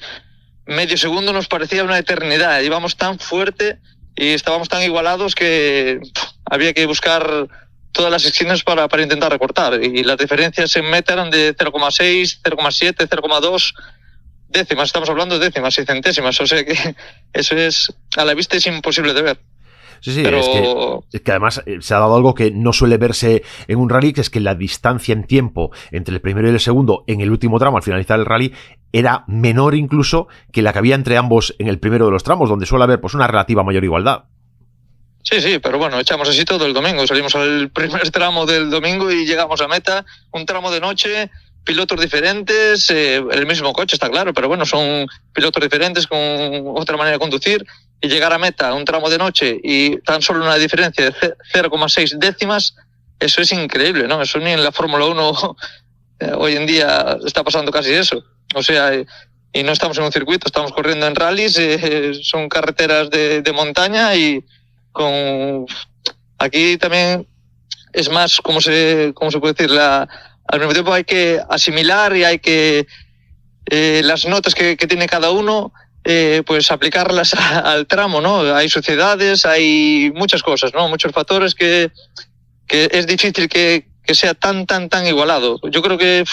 medio 0.65 0.97
segundo 0.97 1.33
nos 1.33 1.47
parecía 1.47 1.83
una 1.83 1.97
eternidad. 1.97 2.61
Íbamos 2.61 2.95
tan 2.95 3.19
fuerte 3.19 3.79
y 4.15 4.29
estábamos 4.29 4.69
tan 4.69 4.83
igualados 4.83 5.33
que 5.33 5.99
había 6.45 6.73
que 6.73 6.85
buscar 6.85 7.47
todas 7.91 8.11
las 8.11 8.23
esquinas 8.25 8.63
para, 8.63 8.87
para 8.87 9.03
intentar 9.03 9.31
recortar. 9.31 9.83
Y 9.83 10.03
las 10.03 10.17
diferencias 10.17 10.75
en 10.75 10.89
meta 10.89 11.13
eran 11.13 11.31
de 11.31 11.55
0,6, 11.55 12.41
0,7, 12.43 13.07
0,2 13.09 13.73
décimas, 14.51 14.87
estamos 14.87 15.09
hablando 15.09 15.37
de 15.37 15.45
décimas 15.45 15.77
y 15.77 15.85
centésimas, 15.85 16.39
o 16.41 16.47
sea 16.47 16.63
que 16.65 16.75
eso 17.33 17.55
es, 17.55 17.93
a 18.17 18.25
la 18.25 18.33
vista 18.33 18.57
es 18.57 18.67
imposible 18.67 19.13
de 19.13 19.21
ver. 19.21 19.39
Sí, 20.01 20.13
sí, 20.13 20.23
es, 20.25 21.21
que, 21.21 21.31
además 21.31 21.61
eh, 21.67 21.77
se 21.79 21.93
ha 21.93 21.99
dado 21.99 22.15
algo 22.15 22.33
que 22.33 22.49
no 22.49 22.73
suele 22.73 22.97
verse 22.97 23.43
en 23.67 23.77
un 23.77 23.87
rally, 23.87 24.13
que 24.13 24.21
es 24.21 24.31
que 24.31 24.39
la 24.39 24.55
distancia 24.55 25.13
en 25.13 25.25
tiempo 25.25 25.69
entre 25.91 26.15
el 26.15 26.21
primero 26.21 26.47
y 26.47 26.51
el 26.51 26.59
segundo 26.59 27.03
en 27.05 27.21
el 27.21 27.29
último 27.29 27.59
tramo 27.59 27.77
al 27.77 27.83
finalizar 27.83 28.19
el 28.19 28.25
rally 28.25 28.51
era 28.91 29.23
menor 29.27 29.75
incluso 29.75 30.27
que 30.51 30.63
la 30.63 30.73
que 30.73 30.79
había 30.79 30.95
entre 30.95 31.17
ambos 31.17 31.55
en 31.59 31.67
el 31.67 31.77
primero 31.77 32.05
de 32.05 32.11
los 32.11 32.23
tramos, 32.23 32.49
donde 32.49 32.65
suele 32.65 32.83
haber 32.83 32.99
pues 32.99 33.13
una 33.13 33.27
relativa 33.27 33.63
mayor 33.63 33.83
igualdad. 33.83 34.23
Sí, 35.23 35.39
sí, 35.39 35.59
pero 35.59 35.77
bueno, 35.77 35.99
echamos 35.99 36.27
así 36.27 36.45
todo 36.45 36.65
el 36.65 36.73
domingo. 36.73 37.05
Salimos 37.05 37.35
al 37.35 37.69
primer 37.73 38.09
tramo 38.09 38.47
del 38.47 38.71
domingo 38.71 39.11
y 39.11 39.25
llegamos 39.25 39.61
a 39.61 39.67
meta, 39.67 40.03
un 40.31 40.47
tramo 40.47 40.71
de 40.71 40.79
noche, 40.79 41.29
pilotos 41.63 41.99
diferentes, 41.99 42.89
eh, 42.89 43.23
el 43.31 43.45
mismo 43.45 43.71
coche 43.73 43.95
está 43.95 44.09
claro, 44.09 44.33
pero 44.33 44.47
bueno, 44.47 44.65
son 44.65 45.07
pilotos 45.33 45.61
diferentes 45.61 46.07
con 46.07 46.19
otra 46.75 46.97
manera 46.97 47.15
de 47.15 47.19
conducir 47.19 47.65
y 48.01 48.07
llegar 48.07 48.33
a 48.33 48.39
meta 48.39 48.73
un 48.73 48.85
tramo 48.85 49.09
de 49.09 49.17
noche 49.17 49.59
y 49.63 49.97
tan 50.01 50.21
solo 50.21 50.43
una 50.43 50.55
diferencia 50.55 51.05
de 51.05 51.13
0,6 51.53 52.17
décimas, 52.17 52.75
eso 53.19 53.41
es 53.41 53.51
increíble, 53.51 54.07
¿no? 54.07 54.21
Eso 54.21 54.39
ni 54.39 54.51
en 54.51 54.63
la 54.63 54.71
Fórmula 54.71 55.05
1 55.05 55.57
eh, 56.19 56.31
hoy 56.35 56.55
en 56.55 56.65
día 56.65 57.17
está 57.25 57.43
pasando 57.43 57.71
casi 57.71 57.93
eso. 57.93 58.23
O 58.55 58.63
sea, 58.63 58.91
y 59.53 59.63
no 59.63 59.71
estamos 59.71 59.97
en 59.97 60.05
un 60.05 60.11
circuito, 60.11 60.47
estamos 60.47 60.71
corriendo 60.71 61.05
en 61.05 61.15
rallies, 61.15 61.57
eh, 61.59 62.13
son 62.23 62.49
carreteras 62.49 63.09
de, 63.09 63.41
de 63.41 63.51
montaña 63.53 64.15
y 64.15 64.43
con 64.91 65.67
aquí 66.37 66.77
también 66.77 67.27
es 67.93 68.09
más, 68.09 68.39
¿cómo 68.41 68.61
se, 68.61 69.11
cómo 69.13 69.31
se 69.31 69.39
puede 69.39 69.53
decir? 69.53 69.69
La, 69.69 70.07
al 70.51 70.59
mismo 70.59 70.73
tiempo 70.73 70.93
hay 70.93 71.03
que 71.05 71.41
asimilar 71.49 72.15
y 72.15 72.23
hay 72.23 72.39
que 72.39 72.85
eh, 73.67 74.01
las 74.03 74.25
notas 74.25 74.53
que, 74.53 74.75
tiene 74.75 75.07
cada 75.07 75.31
uno, 75.31 75.71
eh, 76.03 76.43
pues 76.45 76.71
aplicarlas 76.71 77.33
al 77.63 77.87
tramo, 77.87 78.21
¿no? 78.21 78.53
Hay 78.53 78.69
sociedades, 78.69 79.45
hay 79.45 80.11
muchas 80.13 80.43
cosas, 80.43 80.73
¿no? 80.73 80.89
Muchos 80.89 81.13
factores 81.13 81.55
que, 81.55 81.91
que 82.67 82.89
es 82.91 83.07
difícil 83.07 83.47
que, 83.47 83.87
que 84.03 84.13
sea 84.13 84.33
tan, 84.33 84.65
tan, 84.65 84.89
tan 84.89 85.07
igualado. 85.07 85.59
Yo 85.69 85.81
creo 85.81 85.97
que 85.97 86.25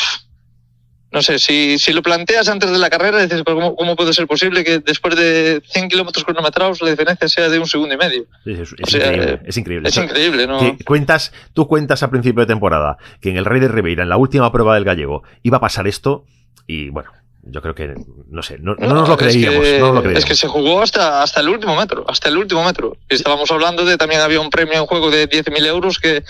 no 1.11 1.23
sé, 1.23 1.39
si, 1.39 1.79
si 1.79 1.93
lo 1.93 2.03
planteas 2.03 2.49
antes 2.49 2.71
de 2.71 2.79
la 2.79 2.91
carrera, 2.91 3.23
dices, 3.23 3.43
¿cómo, 3.43 3.75
¿cómo 3.75 3.97
puede 3.97 4.13
ser 4.13 4.27
posible 4.27 4.63
que 4.63 4.81
después 4.81 5.17
de 5.17 5.63
100 5.71 5.89
kilómetros 5.89 6.25
cronometrados 6.25 6.83
la 6.83 6.91
diferencia 6.91 7.29
sea 7.29 7.49
de 7.49 7.59
un 7.59 7.67
segundo 7.67 7.95
y 7.95 7.99
medio? 7.99 8.27
Es, 8.45 8.73
increíble, 8.73 9.41
es 9.45 9.57
increíble. 9.57 9.89
Es 9.89 9.97
increíble, 9.97 10.47
¿no? 10.47 10.77
cuentas, 10.85 11.33
tú 11.55 11.67
cuentas 11.67 12.03
a 12.03 12.11
principio 12.11 12.41
de 12.41 12.47
temporada 12.47 12.99
que 13.21 13.31
en 13.31 13.39
el 13.39 13.47
Rey 13.47 13.61
de 13.61 13.69
Ribeira, 13.69 14.03
en 14.03 14.11
la 14.11 14.19
última 14.19 14.53
prueba 14.53 14.75
del 14.75 14.85
gallego, 14.85 15.23
iba 15.43 15.57
a 15.57 15.61
pasar 15.61 15.87
esto 15.87 16.27
y 16.67 16.91
bueno, 16.91 17.11
yo 17.43 17.63
creo 17.63 17.75
que, 17.75 17.95
no 18.29 18.43
sé, 18.43 18.59
no, 18.59 18.75
nos 18.75 19.09
lo 19.09 19.17
creíamos, 19.17 19.65
es 19.65 19.73
que, 19.73 19.81
no 19.81 19.93
lo 19.95 20.03
creíamos. 20.03 20.25
Es 20.25 20.29
que 20.29 20.35
se 20.35 20.49
jugó 20.49 20.83
hasta, 20.83 21.23
hasta 21.23 21.41
el 21.41 21.49
último 21.49 21.75
metro, 21.75 22.05
hasta 22.07 22.29
el 22.29 22.37
último 22.37 22.63
metro. 22.63 22.99
Y 23.09 23.15
estábamos 23.15 23.51
hablando 23.51 23.87
de, 23.87 23.97
también 23.97 24.21
había 24.21 24.41
un 24.41 24.51
premio 24.51 24.75
en 24.75 24.85
juego 24.85 25.11
de 25.11 25.27
10.000 25.27 25.67
euros 25.67 25.99
que 25.99 26.23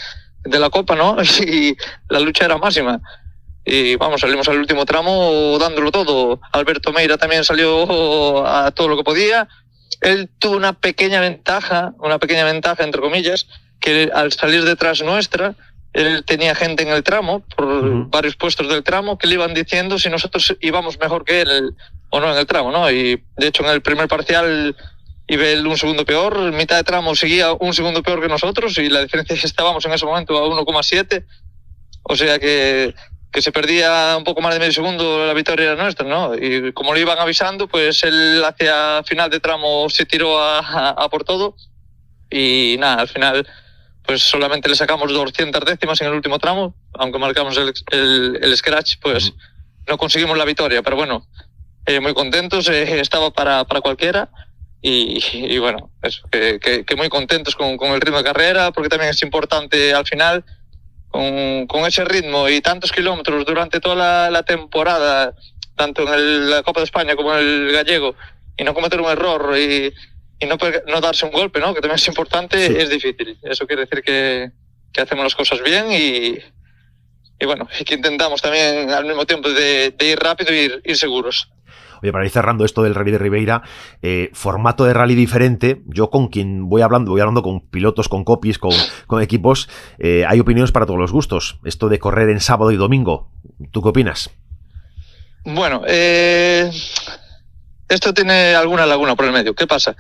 de 0.45 0.59
la 0.61 0.71
Copa, 0.71 0.95
¿no? 0.95 1.17
Y 1.41 1.77
la 2.09 2.21
lucha 2.21 2.45
era 2.45 2.59
máxima 2.59 3.01
y 3.71 3.97
vamos, 3.97 4.23
salimos 4.23 4.49
al 4.49 4.59
último 4.59 4.87
tramo 4.87 5.59
dándolo 5.59 5.93
todo. 5.93 6.41
Alberto 6.53 6.91
Meira 6.91 7.19
también 7.19 7.45
salió 7.45 8.47
a 8.47 8.71
todo 8.71 8.89
lo 8.89 8.97
que 8.97 9.05
podía. 9.05 9.47
Él 10.01 10.31
tuvo 10.39 10.57
una 10.57 10.73
pequeña 10.73 11.21
ventaja, 11.21 11.93
una 11.99 12.19
pequeña 12.19 12.45
ventaja 12.45 12.83
entre 12.83 13.03
comillas, 13.03 13.47
que 13.79 14.11
al 14.15 14.33
salir 14.33 14.65
detrás 14.65 15.03
nuestra, 15.03 15.55
él 15.93 16.25
tenía 16.25 16.55
gente 16.55 16.83
en 16.83 16.89
el 16.89 17.03
tramo, 17.03 17.41
por 17.57 18.09
varios 18.09 18.37
puestos 18.37 18.69
del 18.69 18.83
tramo, 18.83 19.19
que 19.19 19.27
le 19.27 19.35
iban 19.35 19.53
diciendo 19.53 19.99
si 19.99 20.09
nosotros 20.09 20.57
íbamos 20.61 20.99
mejor 20.99 21.25
que 21.25 21.43
él 21.43 21.75
o 22.09 22.21
no 22.21 22.33
en 22.33 22.39
el 22.39 22.47
tramo, 22.47 22.71
¿no? 22.71 22.91
Y 22.91 23.23
de 23.37 23.49
hecho 23.49 23.65
en 23.65 23.71
el 23.71 23.83
primer 23.83 24.09
parcial 24.09 24.75
iba 25.27 25.47
él 25.47 25.67
un 25.67 25.77
segundo 25.77 26.07
peor, 26.07 26.53
mitad 26.53 26.77
de 26.77 26.85
tramo 26.85 27.15
seguía 27.15 27.53
un 27.53 27.75
segundo 27.75 28.03
peor 28.03 28.23
que 28.23 28.29
nosotros 28.29 28.79
y 28.79 28.89
la 28.89 29.03
diferencia 29.03 29.35
es 29.35 29.41
que 29.43 29.47
estábamos 29.47 29.85
en 29.85 29.93
ese 29.93 30.07
momento 30.07 30.39
a 30.39 30.47
1,7. 30.47 31.25
O 32.03 32.17
sea 32.17 32.39
que 32.39 32.95
que 33.31 33.43
se 33.43 33.53
perdía 33.53 34.15
un 34.17 34.25
poco 34.25 34.41
más 34.41 34.55
de 34.55 34.61
medio 34.61 34.73
segundo, 34.73 35.27
la 35.27 35.35
victoria 35.35 35.75
nuestra, 35.75 36.07
¿no? 36.07 36.35
Y 36.35 36.73
como 36.73 36.93
lo 36.95 36.99
iban 36.99 37.19
avisando, 37.19 37.69
pues 37.69 38.03
él 38.05 38.43
hacia 38.45 39.03
final 39.05 39.29
de 39.31 39.41
tramo 39.41 39.89
se 39.91 40.07
tiró 40.07 40.41
a, 40.41 41.09
por 41.11 41.25
todo 41.25 41.55
y 42.31 42.77
nada, 42.79 43.03
al 43.03 43.09
final 43.09 43.47
pues 44.05 44.23
solamente 44.23 44.71
le 44.71 44.75
sacamos 44.75 45.13
200 45.13 45.65
décimas 45.67 46.01
en 46.01 46.07
el 46.07 46.15
último 46.15 46.39
tramo, 46.39 46.75
aunque 46.95 47.19
marcamos 47.19 47.59
el, 47.59 48.39
el, 48.41 48.57
scratch, 48.57 48.95
pues 49.03 49.35
no 49.87 49.99
conseguimos 49.99 50.39
la 50.39 50.47
victoria, 50.47 50.83
pero 50.83 50.97
bueno, 50.97 51.27
eh, 51.85 52.01
muy 52.01 52.15
contentos, 52.15 52.69
eh, 52.71 53.01
estaba 53.01 53.31
para, 53.31 53.65
para 53.65 53.83
cualquiera. 53.83 54.31
Y, 54.81 55.59
bueno, 55.59 55.91
que, 56.31 56.61
que, 56.61 56.97
muy 56.97 57.09
contentos 57.09 57.57
con, 57.57 57.77
con, 57.77 57.91
el 57.91 58.01
ritmo 58.01 58.19
de 58.19 58.23
carrera, 58.23 58.71
porque 58.71 58.89
también 58.89 59.11
es 59.11 59.21
importante 59.23 59.93
al 59.93 60.07
final, 60.07 60.45
con, 61.09 61.67
con 61.67 61.87
ese 61.87 62.05
ritmo 62.05 62.49
y 62.49 62.61
tantos 62.61 62.93
kilómetros 62.93 63.45
durante 63.45 63.81
toda 63.81 64.31
la, 64.31 64.43
temporada, 64.43 65.35
tanto 65.77 66.03
en 66.13 66.51
la 66.51 66.63
Copa 66.63 66.81
de 66.81 66.85
España 66.85 67.17
como 67.17 67.35
en 67.35 67.41
el 67.41 67.73
gallego, 67.73 68.15
y 68.57 68.65
no 68.65 68.75
cometer 68.75 69.01
un 69.01 69.11
error 69.11 69.57
y, 69.57 69.93
y 70.39 70.47
no, 70.47 70.57
no 70.87 71.01
darse 71.01 71.25
un 71.25 71.33
golpe, 71.33 71.61
¿no? 71.61 71.75
que 71.75 71.81
también 71.81 71.97
es 71.97 72.09
importante, 72.09 72.83
es 72.83 72.91
difícil. 72.91 73.39
Eso 73.43 73.67
quiere 73.67 73.83
decir 73.83 74.03
que, 74.03 74.51
que 74.93 75.01
hacemos 75.01 75.25
las 75.25 75.35
cosas 75.35 75.63
bien 75.63 75.93
y, 75.93 76.39
y 77.41 77.47
bueno, 77.47 77.69
que 77.87 77.95
intentamos 77.95 78.43
también 78.43 78.91
al 78.91 79.05
mismo 79.05 79.25
tiempo 79.25 79.49
de, 79.49 79.95
ir 80.01 80.19
rápido 80.19 80.53
y 80.53 80.81
ir, 80.85 80.97
seguros. 80.97 81.51
Oye, 82.03 82.13
para 82.13 82.25
ir 82.25 82.31
cerrando 82.31 82.65
esto 82.65 82.83
del 82.83 82.95
Rally 82.95 83.13
de 83.13 83.19
Ribeira, 83.19 83.63
eh, 84.03 84.31
formato 84.33 84.85
de 84.85 84.95
rally 84.95 85.15
diferente. 85.15 85.83
Yo 85.87 86.11
con 86.11 86.29
quien 86.29 86.69
voy 86.69 86.83
hablando, 86.83 87.11
voy 87.11 87.21
hablando 87.21 87.43
con 87.43 87.61
pilotos, 87.61 88.09
con 88.09 88.25
copies, 88.25 88.59
con, 88.59 88.73
equipos, 89.23 89.69
eh, 89.99 90.25
hay 90.27 90.41
opiniones 90.41 90.73
para 90.73 90.87
todos 90.87 90.99
los 90.99 91.13
gustos. 91.13 91.59
Esto 91.65 91.89
de 91.89 91.99
correr 91.99 92.29
en 92.29 92.41
sábado 92.41 92.71
y 92.71 92.77
domingo, 92.77 93.31
¿tú 93.71 93.83
qué 93.83 93.89
opinas? 93.89 94.31
Bueno, 95.45 95.83
eh, 95.87 96.71
esto 97.89 98.13
tiene 98.13 98.55
alguna 98.55 98.87
laguna 98.87 99.17
por 99.17 99.25
el 99.25 99.33
medio. 99.33 99.55
¿Qué 99.55 99.67
pasa? 99.67 99.97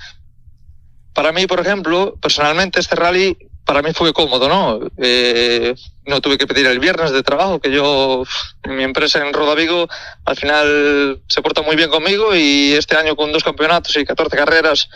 Para 1.14 1.33
mí, 1.33 1.47
por 1.47 1.61
ejemplo, 1.61 2.17
personalmente 2.21 2.81
este 2.81 2.95
rally 2.95 3.37
para 3.68 3.82
mí 3.82 3.92
fue 3.92 4.14
cómodo, 4.14 4.48
¿no? 4.48 4.80
Eh, 4.96 5.75
no 6.06 6.22
tuve 6.22 6.38
que 6.38 6.46
pedir 6.46 6.64
el 6.64 6.78
viernes 6.78 7.12
de 7.12 7.22
trabajo, 7.22 7.60
que 7.60 7.70
yo, 7.70 8.25
mi 8.66 8.82
empresa 8.82 9.18
en 9.18 9.34
Rodavigo, 9.34 9.87
al 10.25 10.37
final 10.37 11.20
se 11.28 11.42
porta 11.42 11.60
muy 11.60 11.76
bien 11.76 11.90
conmigo 11.90 12.34
y 12.34 12.72
este 12.72 12.96
año 12.96 13.14
con 13.14 13.30
dos 13.30 13.44
campeonatos 13.44 13.94
y 13.98 14.06
14 14.06 14.34
carreras 14.34 14.88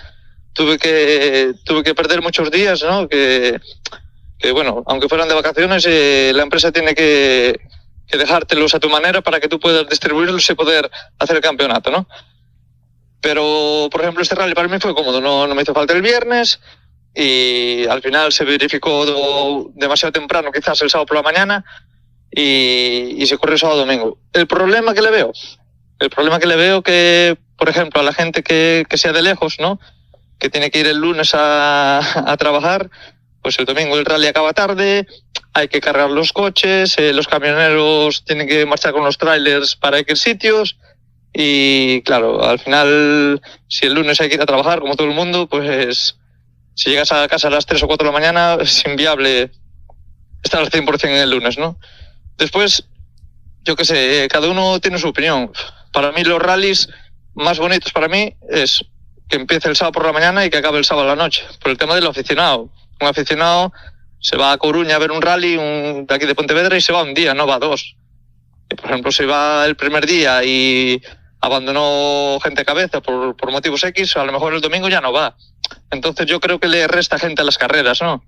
tuve 0.55 0.79
que, 0.79 1.53
tuve 1.67 1.83
que 1.83 1.95
perder 1.95 2.23
muchos 2.23 2.51
días, 2.51 2.83
¿no? 2.83 3.11
Que, 3.11 3.61
que 4.39 4.53
bueno, 4.53 4.83
aunque 4.87 5.07
fueran 5.07 5.29
de 5.29 5.35
vacaciones, 5.35 5.85
eh, 5.87 6.33
la 6.35 6.43
empresa 6.43 6.73
tiene 6.73 6.95
que, 6.95 7.61
que 8.09 8.17
dejártelos 8.17 8.75
a 8.75 8.81
tu 8.81 8.89
manera 8.89 9.21
para 9.21 9.39
que 9.39 9.49
tú 9.49 9.61
puedas 9.61 9.87
distribuirlos 9.87 10.49
y 10.49 10.55
poder 10.55 10.91
hacer 11.19 11.37
el 11.37 11.43
campeonato, 11.43 11.91
¿no? 11.91 12.09
Pero, 13.21 13.91
por 13.93 14.01
ejemplo, 14.01 14.23
este 14.23 14.35
rally 14.35 14.55
para 14.55 14.69
mí 14.69 14.79
fue 14.81 14.95
cómodo, 14.95 15.21
no, 15.21 15.47
no 15.47 15.55
me 15.55 15.61
hizo 15.61 15.75
falta 15.75 15.93
el 15.93 16.01
viernes, 16.01 16.59
y 17.15 17.87
al 17.87 18.01
final 18.03 18.33
se 18.33 18.45
verificó 18.45 19.71
demasiado 19.75 20.13
temprano, 20.13 20.51
quizás 20.53 20.81
el 20.83 20.91
sábado 20.91 21.07
por 21.07 21.17
la 21.17 21.23
mañana, 21.23 21.65
y, 22.31 23.25
se 23.27 23.37
corrió 23.39 23.59
sábado 23.59 23.81
domingo. 23.81 24.19
El 24.33 24.47
problema 24.47 24.95
que 24.95 25.03
le 25.03 25.11
veo, 25.11 25.33
el 25.99 26.11
problema 26.11 26.39
que 26.39 26.47
le 26.47 26.57
veo 26.57 26.83
que, 26.83 27.37
por 27.57 27.69
ejemplo, 27.69 28.01
a 28.01 28.05
la 28.05 28.15
gente 28.15 28.43
que, 28.43 28.85
que 28.89 28.99
sea 28.99 29.13
de 29.13 29.23
lejos, 29.23 29.57
¿no? 29.61 29.79
Que 30.39 30.49
tiene 30.49 30.71
que 30.71 30.81
ir 30.81 30.87
el 30.87 30.99
lunes 30.99 31.35
a, 31.35 31.99
a 31.99 32.37
trabajar, 32.37 32.91
pues 33.43 33.59
el 33.59 33.67
domingo 33.67 33.99
el 33.99 34.05
rally 34.05 34.29
acaba 34.29 34.53
tarde, 34.53 35.07
hay 35.53 35.69
que 35.69 35.81
cargar 35.81 36.11
los 36.11 36.33
coches, 36.33 36.97
eh, 36.99 37.13
los 37.13 37.29
camioneros 37.29 38.25
tienen 38.25 38.49
que 38.49 38.65
marchar 38.65 38.93
con 38.93 39.05
los 39.05 39.19
trailers 39.19 39.77
para 39.77 39.99
ir 39.99 40.17
sitios. 40.17 40.79
Y 41.35 42.03
claro, 42.03 42.45
al 42.45 42.59
final, 42.59 43.41
si 43.69 43.87
el 43.87 43.95
lunes 43.95 44.21
hay 44.21 44.29
que 44.29 44.37
ir 44.37 44.43
a 44.43 44.47
trabajar, 44.47 44.81
como 44.81 44.97
todo 44.97 45.09
el 45.09 45.15
mundo, 45.15 45.47
pues 45.47 46.17
si 46.75 46.91
llegas 46.91 47.13
a 47.13 47.29
casa 47.29 47.49
a 47.49 47.51
las 47.51 47.67
3 47.67 47.83
o 47.83 47.87
4 47.87 48.07
de 48.07 48.13
la 48.13 48.19
mañana, 48.19 48.57
es 48.61 48.85
inviable 48.87 49.51
estar 50.43 50.61
al 50.61 50.71
100% 50.71 51.05
en 51.05 51.17
el 51.17 51.31
lunes, 51.31 51.59
¿no? 51.59 51.79
Después, 52.39 52.85
yo 53.65 53.77
qué 53.77 53.85
sé, 53.85 54.29
cada 54.31 54.49
uno 54.49 54.81
tiene 54.81 54.99
su 54.99 55.09
opinión. 55.09 55.53
Para 55.93 56.13
mí 56.13 56.25
los 56.25 56.41
rallies 56.41 56.89
más 57.35 57.59
bonitos 57.59 57.93
para 57.93 58.09
mí 58.09 58.35
es 58.51 58.85
que 59.29 59.37
empiece 59.37 59.69
el 59.69 59.77
sábado 59.77 59.93
por 59.93 60.07
la 60.07 60.13
mañana 60.13 60.45
y 60.45 60.51
que 60.51 60.59
acabe 60.59 60.79
el 60.79 60.85
sábado 60.85 61.11
a 61.11 61.17
la 61.17 61.23
noche, 61.23 61.45
por 61.61 61.71
el 61.71 61.79
tema 61.79 61.95
del 61.95 62.07
aficionado. 62.07 62.71
Un 63.01 63.09
aficionado 63.09 63.73
se 64.21 64.37
va 64.37 64.53
a 64.53 64.59
Coruña 64.59 64.97
a 64.97 64.99
ver 64.99 65.11
un 65.11 65.23
rally 65.23 65.57
de 65.57 66.15
aquí 66.15 66.27
de 66.27 66.35
Pontevedra 66.35 66.77
y 66.77 66.81
se 66.81 66.93
va 66.93 67.03
un 67.03 67.15
día, 67.15 67.35
no 67.35 67.47
va 67.47 67.59
dos. 67.59 67.97
por 68.69 68.87
ejemplo, 68.87 69.13
si 69.13 69.25
va 69.25 69.65
el 69.67 69.77
primer 69.77 70.07
día 70.07 70.45
y 70.45 71.03
abandonó 71.41 72.39
gente 72.43 72.65
cabeza 72.65 73.01
por, 73.01 73.37
por 73.37 73.51
motivos 73.51 73.83
X, 73.85 74.17
a 74.17 74.25
lo 74.25 74.33
mejor 74.33 74.55
el 74.55 74.61
domingo 74.61 74.89
ya 74.89 75.01
no 75.01 75.13
va. 75.13 75.37
Entonces 75.91 76.27
yo 76.27 76.41
creo 76.41 76.59
que 76.59 76.69
le 76.69 76.87
resta 76.89 77.19
gente 77.19 77.43
a 77.43 77.45
las 77.45 77.59
carreras, 77.59 78.01
¿no? 78.03 78.25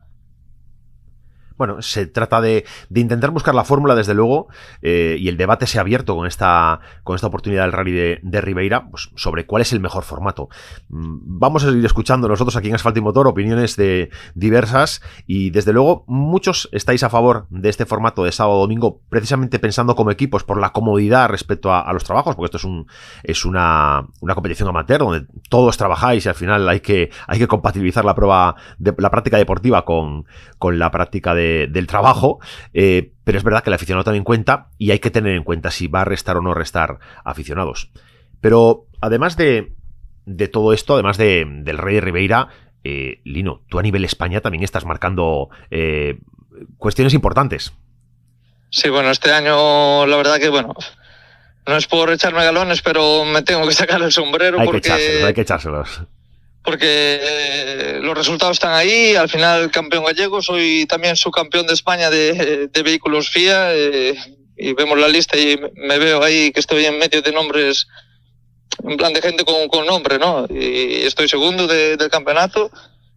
Bueno, 1.57 1.83
se 1.83 2.07
trata 2.07 2.41
de, 2.41 2.65
intentar 2.93 3.31
buscar 3.31 3.55
la 3.55 3.65
fórmula, 3.65 3.95
desde 3.95 4.15
luego, 4.15 4.49
eh, 4.83 5.17
y 5.21 5.29
el 5.29 5.37
debate 5.37 5.67
se 5.67 5.79
ha 5.79 5.83
abierto 5.83 6.17
con 6.17 6.27
esta, 6.27 6.81
con 7.05 7.15
esta 7.15 7.29
oportunidad 7.29 7.63
del 7.63 7.73
rally 7.73 7.93
de, 7.93 8.21
de 8.23 8.41
Ribeira 8.41 8.89
pues, 8.91 9.11
sobre 9.15 9.47
cuál 9.47 9.63
es 9.63 9.73
el 9.73 9.81
mejor 9.81 10.03
formato. 10.03 10.49
Mm, 10.89 11.19
vamos 11.39 11.63
a 11.63 11.71
seguir 11.71 11.85
escuchando 11.85 12.29
nosotros 12.29 12.57
aquí 12.57 12.69
en 12.69 12.75
Asfalto 12.75 12.99
y 12.99 13.03
Motor 13.03 13.29
opiniones 13.29 13.77
de 13.77 14.11
diversas 14.35 15.01
y 15.27 15.51
desde 15.51 15.73
luego 15.73 16.05
muchos 16.09 16.69
estáis 16.73 17.03
a 17.05 17.11
favor 17.11 17.47
de 17.51 17.69
este 17.69 17.87
formato 17.87 18.25
de 18.25 18.33
sábado-domingo 18.33 19.01
precisamente 19.09 19.59
pensando 19.59 19.95
como 19.95 20.11
equipos 20.11 20.43
por 20.43 20.61
la 20.61 20.71
comodidad 20.71 21.29
respecto 21.29 21.73
a, 21.73 21.93
los 21.93 22.03
trabajos, 22.03 22.35
porque 22.35 22.47
esto 22.47 22.57
es, 22.57 22.65
un, 22.65 22.87
es 23.23 23.45
una, 23.45 24.07
una, 24.21 24.35
competición 24.35 24.69
amateur 24.69 24.99
donde 24.99 25.27
todos 25.49 25.77
trabajáis 25.77 26.27
y 26.27 26.29
al 26.29 26.35
final 26.35 26.69
hay 26.69 26.81
que, 26.81 27.11
hay 27.29 27.39
que 27.39 27.47
compatibilizar 27.47 28.05
la 28.05 28.17
prueba 28.17 28.57
de 28.79 28.93
la 28.99 29.11
práctica 29.11 29.37
deportiva 29.37 29.85
con, 29.85 30.27
con 30.59 30.79
la 30.79 30.91
práctica 30.91 31.35
de 31.35 31.44
del 31.71 31.87
trabajo, 31.87 32.39
eh, 32.73 33.13
pero 33.25 33.39
es 33.39 33.45
verdad 33.45 33.63
que 33.63 33.71
el 33.71 33.75
aficionado 33.75 34.05
también 34.05 34.25
cuenta 34.25 34.69
y 34.79 34.91
hay 34.91 34.99
que 34.99 35.11
tener 35.11 35.35
en 35.35 35.45
cuenta 35.45 35.71
si 35.71 35.87
va 35.87 36.03
a 36.03 36.05
restar 36.05 36.37
o 36.37 36.43
no 36.43 36.55
restar 36.55 36.99
aficionados. 37.25 37.91
Pero 38.41 38.87
además 39.01 39.37
de, 39.37 39.73
todo 40.53 40.73
esto, 40.73 40.95
además 40.95 41.17
de, 41.17 41.47
del 41.49 41.79
Rey 41.79 41.97
de 41.97 42.01
Ribeira, 42.01 42.49
eh, 42.85 43.21
Lino, 43.25 43.63
tú 43.69 43.79
a 43.79 43.83
nivel 43.83 44.05
España 44.05 44.41
también 44.41 44.63
estás 44.65 44.85
marcando 44.85 45.49
eh, 45.71 46.19
cuestiones 46.77 47.15
importantes. 47.15 47.73
Sí, 48.71 48.89
bueno, 48.91 49.11
este 49.11 49.33
año 49.33 50.07
la 50.07 50.17
verdad 50.17 50.39
que, 50.39 50.49
bueno, 50.49 50.75
no 51.67 51.77
es 51.77 51.87
por 51.87 52.11
echarme 52.11 52.45
galones, 52.45 52.83
pero 52.83 53.25
me 53.25 53.43
tengo 53.43 53.67
que 53.67 53.75
sacar 53.75 54.03
el 54.03 54.13
sombrero 54.13 54.61
hay 54.61 54.67
porque... 54.67 54.81
Que 54.81 54.89
echárselos, 54.89 55.25
hay 55.25 55.35
que 55.35 55.41
echárselos 55.41 56.03
porque 56.65 57.21
eh, 57.23 57.99
los 58.01 58.17
resultados 58.17 58.57
están 58.57 58.73
ahí. 58.73 59.15
Al 59.15 59.29
final, 59.29 59.71
campeón 59.71 60.05
gallego, 60.05 60.41
soy 60.41 60.87
también 60.87 61.15
subcampeón 61.15 61.67
de 61.67 61.75
España 61.75 62.11
de, 62.11 62.71
vehículos 62.83 63.29
FIA. 63.29 63.75
Eh, 63.75 64.17
y 64.57 64.73
vemos 64.73 64.99
la 64.99 65.09
lista 65.09 65.37
y 65.37 65.61
me 65.75 65.99
veo 65.99 66.23
ahí 66.23 66.53
que 66.53 66.61
estoy 66.61 66.87
en 66.87 66.99
medio 66.99 67.21
de 67.21 67.33
nombres, 67.33 67.87
en 68.89 68.97
plan 68.97 69.13
de 69.13 69.21
gente 69.21 69.45
con, 69.45 69.69
con 69.69 69.85
nombre, 69.85 70.19
¿no? 70.19 70.47
Y 70.49 71.03
estoy 71.03 71.29
segundo 71.29 71.67
del 71.67 72.11
campeonato. 72.11 72.71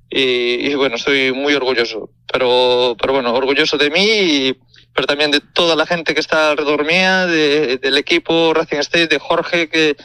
Y, 0.10 0.74
bueno, 0.75 0.96
estoy 0.96 1.32
muy 1.32 1.54
orgulloso. 1.54 2.10
Pero, 2.32 2.96
pero 3.00 3.13
bueno, 3.13 3.34
orgulloso 3.34 3.77
de 3.77 3.89
mí, 3.89 4.54
pero 4.94 5.06
también 5.06 5.32
de 5.32 5.42
toda 5.42 5.75
la 5.75 5.86
gente 5.86 6.13
que 6.13 6.20
está 6.20 6.51
alrededor 6.51 6.86
mía, 6.86 7.25
del 7.27 7.98
equipo 7.98 8.54
Racing 8.54 8.77
State, 8.77 9.08
de 9.08 9.20
Jorge, 9.20 9.70
que 9.70 9.96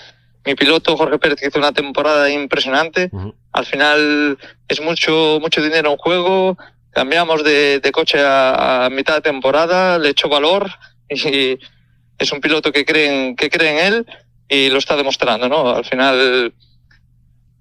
mi 0.45 0.55
piloto 0.55 0.97
Jorge 0.97 1.19
Pérez 1.19 1.43
hizo 1.43 1.59
una 1.59 1.73
temporada 1.73 2.29
impresionante. 2.31 3.11
Al 3.53 3.67
final 3.67 4.39
es 4.69 4.81
mucho, 4.81 5.39
mucho 5.41 5.63
dinero 5.63 5.91
en 5.91 5.97
juego. 5.97 6.59
Cambiamos 6.91 7.45
de, 7.45 7.81
coche 7.93 8.19
a, 8.21 8.89
mitad 8.91 9.17
de 9.17 9.21
temporada, 9.23 9.99
le 9.99 10.11
echó 10.11 10.29
valor 10.29 10.71
y 11.09 11.59
es 12.19 12.33
un 12.33 12.41
piloto 12.41 12.73
que 12.73 12.85
cree 12.85 13.29
en, 13.29 13.37
que 13.37 13.51
cree 13.51 13.71
en 13.71 13.87
él 13.93 14.07
y 14.49 14.69
lo 14.69 14.79
está 14.79 14.97
demostrando, 14.97 15.49
¿no? 15.49 15.71
Al 15.71 15.85
final 15.85 16.53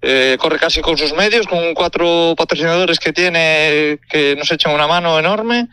eh, 0.02 0.36
corre 0.38 0.58
casi 0.58 0.80
con 0.80 0.98
sus 0.98 1.14
medios, 1.14 1.46
con 1.46 1.74
cuatro 1.74 2.34
patrocinadores 2.36 2.98
que 2.98 3.12
tiene 3.12 4.00
que 4.10 4.34
nos 4.36 4.50
echan 4.50 4.74
una 4.74 4.86
mano 4.86 5.18
enorme, 5.18 5.68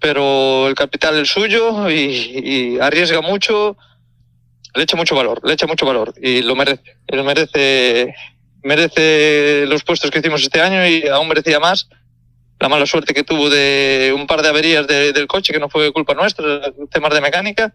pero 0.00 0.68
el 0.68 0.74
capital 0.74 1.18
es 1.18 1.28
suyo 1.28 1.88
y 1.88 2.78
arriesga 2.80 3.20
mucho 3.20 3.76
le 4.74 4.82
echa 4.82 4.96
mucho 4.96 5.14
valor, 5.14 5.40
le 5.44 5.52
echa 5.52 5.66
mucho 5.66 5.86
valor 5.86 6.14
y 6.20 6.42
lo 6.42 6.56
merece. 6.56 6.96
Lo 7.08 7.24
merece, 7.24 8.14
merece 8.62 9.64
los 9.66 9.84
puestos 9.84 10.10
que 10.10 10.20
hicimos 10.20 10.42
este 10.42 10.60
año 10.60 10.86
y 10.86 11.06
aún 11.08 11.28
merecía 11.28 11.60
más 11.60 11.88
la 12.62 12.68
mala 12.68 12.86
suerte 12.86 13.12
que 13.12 13.24
tuvo 13.24 13.50
de 13.50 14.14
un 14.16 14.26
par 14.28 14.40
de 14.40 14.48
averías 14.48 14.86
del 14.86 15.26
coche 15.26 15.52
que 15.52 15.58
no 15.58 15.68
fue 15.68 15.92
culpa 15.92 16.14
nuestra, 16.14 16.72
temas 16.92 17.12
de 17.12 17.20
mecánica, 17.20 17.74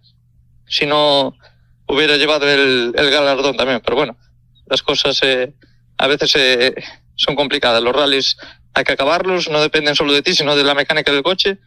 si 0.66 0.86
no 0.86 1.36
hubiera 1.88 2.16
llevado 2.16 2.50
el, 2.50 2.94
galardón 2.94 3.58
también. 3.58 3.82
Pero 3.84 3.98
bueno, 3.98 4.18
las 4.66 4.82
cosas 4.82 5.20
eh, 5.24 5.54
a 5.98 6.08
veces 6.08 6.34
eh, 6.36 6.74
son 7.16 7.36
complicadas. 7.36 7.84
Los 7.84 7.94
rallies 7.94 8.38
hay 8.74 8.86
que 8.86 8.94
acabarlos, 8.94 9.50
no 9.50 9.60
dependen 9.60 9.96
solo 9.96 10.14
de 10.14 10.22
ti, 10.22 10.34
sino 10.34 10.56
de 10.56 10.64
la 10.64 10.74
mecánica 10.74 11.12
del 11.12 11.24
coche. 11.24 11.58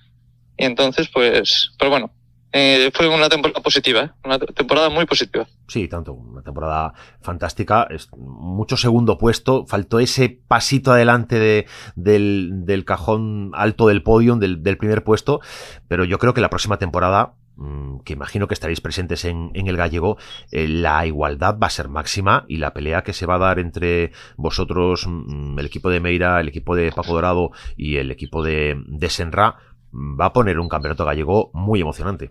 Y 0.57 0.65
entonces, 0.65 1.09
pues, 1.13 1.73
pero 1.79 1.91
bueno, 1.91 2.15
eh, 2.53 2.91
fue 2.93 3.09
una 3.09 3.29
temporada 3.29 3.61
positiva, 3.63 4.01
¿eh? 4.01 4.11
una 4.25 4.39
temporada 4.39 4.91
muy 4.91 5.07
positiva. 5.07 5.47
Sí, 5.69 5.87
tanto, 5.87 6.15
una 6.15 6.43
temporada 6.43 6.93
fantástica, 7.23 7.87
mucho 8.17 8.77
segundo 8.77 9.19
puesto, 9.19 9.67
faltó 9.67 10.01
ese 10.01 10.41
pasito 10.49 10.91
adelante 10.91 11.39
de, 11.39 11.67
del, 11.95 12.85
cajón 12.85 13.53
alto 13.55 13.87
del 13.87 14.03
podio, 14.03 14.35
del, 14.35 14.79
primer 14.79 15.05
puesto, 15.05 15.41
pero 15.87 16.05
yo 16.05 16.19
creo 16.19 16.35
que 16.35 16.41
la 16.41 16.51
próxima 16.51 16.79
temporada 16.79 17.35
mm, 17.55 18.01
que 18.01 18.15
imagino 18.15 18.49
que 18.49 18.55
estaréis 18.55 18.81
presentes 18.81 19.25
en, 19.25 19.53
el 19.55 19.77
gallego, 19.77 20.19
eh, 20.51 20.67
la 20.67 21.07
igualdad 21.07 21.57
va 21.57 21.69
a 21.69 21.71
ser 21.71 21.89
máxima 21.89 22.47
y 22.49 22.57
la 22.57 22.73
pelea 22.73 23.03
que 23.03 23.13
se 23.13 23.27
va 23.27 23.37
a 23.37 23.39
dar 23.39 23.61
entre 23.61 24.11
vosotros, 24.37 25.07
mm, 25.07 25.57
el 25.57 25.67
equipo 25.67 25.89
de 25.89 26.01
Meira, 26.01 26.41
el 26.41 26.49
equipo 26.49 26.75
de 26.75 26.91
Paco 26.91 27.15
Dorado 27.15 27.53
y 27.77 27.97
el 27.97 28.11
equipo 28.11 28.43
de, 28.43 28.83
de 28.89 29.09
Senra, 29.09 29.57
va 29.93 30.27
a 30.27 30.33
poner 30.33 30.59
un 30.59 30.69
campeonato 30.69 31.05
gallego 31.05 31.51
muy 31.53 31.81
emocionante. 31.81 32.31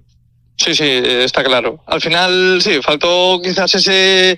Sí, 0.55 0.75
sí, 0.75 0.85
está 0.87 1.43
claro. 1.43 1.83
Al 1.87 2.01
final, 2.01 2.61
sí, 2.61 2.81
faltó 2.81 3.39
quizás 3.41 3.73
ese 3.75 4.37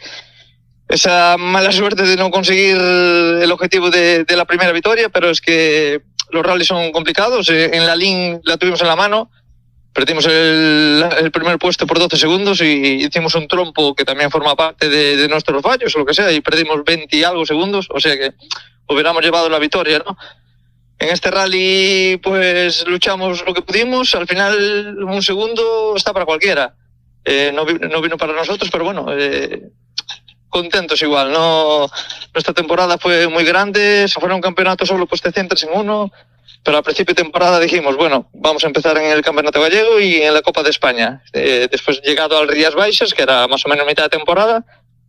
esa 0.91 1.37
mala 1.37 1.71
suerte 1.71 2.03
de 2.03 2.17
no 2.17 2.29
conseguir 2.29 2.75
el 2.75 3.51
objetivo 3.51 3.89
de, 3.89 4.25
la 4.29 4.45
primera 4.45 4.71
victoria, 4.71 5.09
pero 5.09 5.29
es 5.29 5.41
que 5.41 6.01
los 6.31 6.45
rallies 6.45 6.67
son 6.67 6.91
complicados. 6.91 7.49
Eh, 7.49 7.71
en 7.73 7.85
la 7.85 7.95
LIN 7.95 8.41
la 8.43 8.57
tuvimos 8.57 8.81
en 8.81 8.87
la 8.87 8.95
mano, 8.95 9.31
perdimos 9.93 10.25
el, 10.25 11.31
primer 11.31 11.57
puesto 11.57 11.87
por 11.87 11.99
12 11.99 12.17
segundos 12.17 12.61
y 12.61 13.05
hicimos 13.05 13.35
un 13.35 13.47
trompo 13.47 13.95
que 13.95 14.05
también 14.05 14.31
forma 14.31 14.55
parte 14.55 14.89
de, 14.89 15.27
nuestros 15.27 15.61
fallos 15.61 15.95
o 15.95 15.99
lo 15.99 16.05
que 16.05 16.13
sea, 16.13 16.31
y 16.31 16.41
perdimos 16.41 16.83
20 16.83 17.15
y 17.15 17.23
algo 17.23 17.45
segundos, 17.45 17.87
o 17.89 17.99
sea 17.99 18.17
que 18.17 18.33
hubiéramos 18.87 19.23
llevado 19.23 19.49
la 19.49 19.59
victoria, 19.59 20.03
¿no? 20.05 20.17
En 21.01 21.10
este 21.10 21.31
rally, 21.31 22.17
pues 22.22 22.86
luchamos 22.86 23.43
lo 23.43 23.55
que 23.55 23.63
pudimos. 23.63 24.13
Al 24.13 24.27
final, 24.27 25.03
un 25.03 25.24
segundo 25.24 25.96
está 25.96 26.13
para 26.13 26.27
cualquiera. 26.27 26.75
Eh, 27.25 27.51
no, 27.51 27.65
vino 27.65 28.17
para 28.17 28.34
nosotros, 28.34 28.70
pero 28.72 28.84
bueno, 28.84 29.08
eh, 29.10 29.63
contentos 30.48 31.01
igual. 31.01 31.31
No, 31.31 31.89
nuestra 32.36 32.53
temporada 32.53 33.00
fue 33.00 33.27
muy 33.27 33.43
grande. 33.43 34.08
Se 34.08 34.20
fuera 34.20 34.36
un 34.36 34.41
campeonato 34.41 34.86
solo, 34.86 35.08
pues 35.08 35.24
te 35.24 35.31
centras 35.31 35.63
en 35.63 35.70
uno. 35.74 36.12
Pero 36.63 36.77
al 36.77 36.84
principio 36.84 37.15
de 37.15 37.24
temporada 37.24 37.60
dijimos, 37.60 37.98
bueno, 37.98 38.29
vamos 38.34 38.63
a 38.63 38.67
empezar 38.67 38.96
en 39.00 39.05
el 39.05 39.24
Campeonato 39.24 39.60
Gallego 39.60 40.00
y 40.00 40.17
en 40.22 40.36
la 40.36 40.43
Copa 40.43 40.62
de 40.62 40.70
España. 40.70 41.24
Eh, 41.34 41.67
después 41.72 42.00
llegado 42.03 42.38
al 42.38 42.48
Rías 42.48 42.75
Baixas, 42.75 43.15
que 43.15 43.24
era 43.24 43.48
más 43.48 43.65
o 43.65 43.70
menos 43.70 43.88
mitad 43.88 44.03
de 44.03 44.10
temporada, 44.10 44.63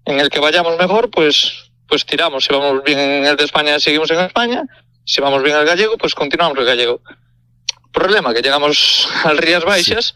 en 0.06 0.20
el 0.20 0.30
que 0.30 0.40
vayamos 0.40 0.78
mejor, 0.78 1.10
pues, 1.10 1.70
pues 1.86 2.06
tiramos. 2.06 2.46
Si 2.46 2.52
vamos 2.54 2.82
bien 2.82 2.98
en 2.98 3.26
el 3.26 3.36
de 3.36 3.44
España, 3.44 3.78
seguimos 3.78 4.10
en 4.10 4.20
España 4.20 4.64
si 5.04 5.20
vamos 5.20 5.42
bien 5.42 5.56
al 5.56 5.66
gallego, 5.66 5.96
pues 5.98 6.14
continuamos 6.14 6.58
el 6.58 6.64
gallego. 6.64 7.00
Problema, 7.92 8.32
que 8.32 8.42
llegamos 8.42 9.08
al 9.24 9.38
Rías 9.38 9.64
Baixas 9.64 10.14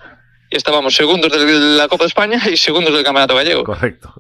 y 0.51 0.57
estábamos 0.57 0.95
segundos 0.95 1.31
de 1.33 1.45
la 1.77 1.89
Copa 1.89 2.05
de 2.05 2.09
España 2.09 2.41
y 2.51 2.57
segundos 2.57 2.95
del 2.95 3.05
Campeonato 3.05 3.35
Gallego. 3.35 3.65
Correcto. 3.65 4.15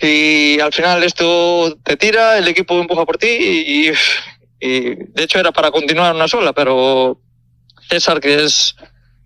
Y 0.00 0.58
al 0.58 0.72
final 0.72 1.02
esto 1.04 1.78
te 1.84 1.96
tira, 1.96 2.38
el 2.38 2.48
equipo 2.48 2.80
empuja 2.80 3.04
por 3.04 3.18
ti 3.18 3.28
y, 3.28 3.92
de 4.60 5.22
hecho 5.22 5.38
era 5.38 5.52
para 5.52 5.70
continuar 5.70 6.14
una 6.14 6.28
sola, 6.28 6.52
pero 6.52 7.20
César, 7.88 8.20
que 8.20 8.44
es 8.44 8.74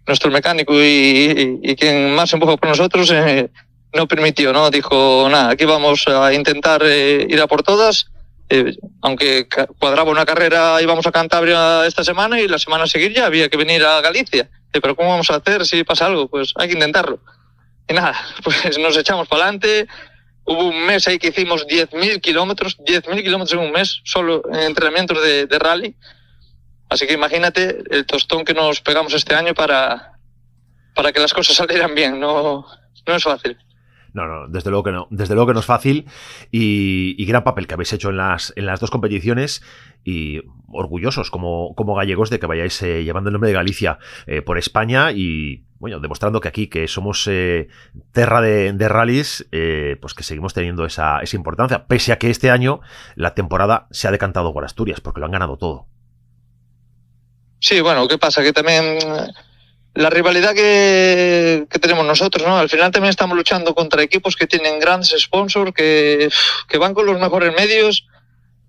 nuestro 0.07 0.31
mecánico 0.31 0.75
y, 0.77 1.77
quien 1.79 2.15
más 2.15 2.33
empuja 2.33 2.57
por 2.57 2.69
nosotros, 2.69 3.11
eh, 3.13 3.51
no 3.95 4.07
permitió, 4.07 4.53
¿no? 4.53 4.71
Dijo, 4.71 5.29
nada, 5.31 5.51
aquí 5.51 5.65
vamos 5.65 6.07
a 6.09 6.33
intentar 6.35 6.83
eh, 6.85 7.27
ir 7.29 7.41
a 7.41 7.47
por 7.47 7.63
todas 7.63 8.11
eh, 8.49 8.77
aunque 9.03 9.49
cuadraba 9.79 10.11
una 10.11 10.25
carrera, 10.25 10.81
íbamos 10.81 11.07
a 11.07 11.13
Cantabria 11.13 11.85
esta 11.87 12.05
semana 12.05 12.41
y 12.41 12.47
la 12.47 12.59
semana 12.59 12.87
siguiente 12.87 13.19
ya 13.19 13.27
había 13.27 13.49
que 13.49 13.57
venir 13.57 13.85
a 13.85 14.01
Galicia. 14.01 14.49
Eh, 14.73 14.81
pero 14.81 14.95
¿cómo 14.95 15.11
vamos 15.11 15.31
a 15.31 15.37
hacer 15.37 15.67
si 15.67 15.83
pasa 15.85 16.07
algo? 16.07 16.29
Pues 16.29 16.53
hay 16.57 16.69
que 16.69 16.75
intentarlo. 16.75 17.21
Y 17.89 17.95
nada, 17.95 18.15
pues 18.45 18.79
nos 18.79 18.97
echamos 18.97 19.29
para 19.29 19.45
adelante. 19.45 19.87
Hubo 20.45 20.69
un 20.69 20.87
mes 20.87 21.09
ahí 21.09 21.19
que 21.19 21.29
hicimos 21.29 21.67
10.000 21.67 22.21
kilómetros, 22.21 22.79
10.000 22.79 23.23
kilómetros 23.23 23.61
en 23.61 23.67
un 23.67 23.73
mes, 23.73 24.01
solo 24.05 24.43
en 24.53 24.61
entrenamientos 24.61 25.21
de, 25.21 25.47
de 25.47 25.59
rally. 25.59 25.97
Así 26.89 27.07
que 27.07 27.15
imagínate 27.15 27.83
el 27.91 28.07
tostón 28.07 28.45
que 28.45 28.55
nos 28.55 28.81
pegamos 28.81 29.13
este 29.13 29.35
año 29.35 29.55
para, 29.55 30.13
para 30.95 31.13
que 31.13 31.19
las 31.19 31.35
cosas 31.35 31.57
salieran 31.57 31.97
bien. 31.97 32.21
No, 32.21 32.65
no 33.07 33.17
es 33.17 33.23
fácil. 33.25 33.59
No, 34.17 34.27
no, 34.27 34.49
desde 34.49 34.71
luego 34.71 34.83
que 34.83 34.93
no. 34.93 35.09
Desde 35.11 35.35
luego 35.35 35.49
que 35.49 35.53
no 35.53 35.61
es 35.61 35.67
fácil 35.67 36.07
y, 36.51 37.23
gran 37.27 37.45
papel 37.45 37.67
que 37.67 37.75
habéis 37.75 37.93
hecho 37.93 38.09
en 38.09 38.17
las, 38.17 38.51
en 38.57 38.65
las 38.65 38.81
dos 38.81 38.91
competiciones 38.91 39.63
y 40.05 40.41
orgullosos 40.69 41.31
como, 41.31 41.75
como 41.75 41.95
gallegos 41.95 42.31
de 42.31 42.41
que 42.41 42.47
vayáis 42.47 42.81
eh, 42.81 43.05
llevando 43.05 43.29
el 43.29 43.35
nombre 43.35 43.49
de 43.49 43.55
Galicia 43.55 43.99
eh, 44.27 44.41
por 44.41 44.57
España 44.57 45.13
y, 45.13 45.67
bueno, 45.79 46.01
demostrando 46.01 46.41
que 46.41 46.49
aquí, 46.49 46.69
que 46.69 46.89
somos 46.89 47.29
eh, 47.31 47.69
terra 48.13 48.41
de, 48.41 48.89
rallies, 48.89 49.47
pues 50.01 50.15
que 50.15 50.23
seguimos 50.23 50.55
teniendo 50.55 50.87
esa, 50.87 51.21
esa 51.21 51.37
importancia, 51.37 51.87
pese 51.87 52.13
a 52.13 52.19
que 52.19 52.31
este 52.31 52.51
año 52.51 52.81
la 53.17 53.35
temporada 53.35 53.87
se 53.91 54.09
ha 54.09 54.13
decantado 54.13 54.55
por 54.55 54.65
Asturias, 54.65 55.03
porque 55.03 55.21
lo 55.21 55.27
han 55.27 55.33
ganado 55.33 55.59
todo. 55.59 55.89
Sí, 57.61 57.83
bueno, 57.83 58.09
¿qué 58.09 58.17
pasa? 58.17 58.43
Que 58.43 58.55
también 58.55 58.99
la 59.97 60.11
rivalidad 60.11 60.55
que, 60.55 61.67
tenemos 61.81 62.05
nosotros, 62.05 62.47
¿no? 62.47 62.59
Al 62.59 62.69
final 62.69 62.93
también 62.93 63.11
estamos 63.11 63.37
luchando 63.37 63.75
contra 63.75 64.03
equipos 64.03 64.37
que 64.37 64.47
tienen 64.47 64.79
grandes 64.79 65.15
sponsors, 65.19 65.73
que, 65.73 66.29
que 66.69 66.79
van 66.79 66.93
con 66.95 67.07
los 67.07 67.19
mejores 67.19 67.55
medios. 67.55 68.07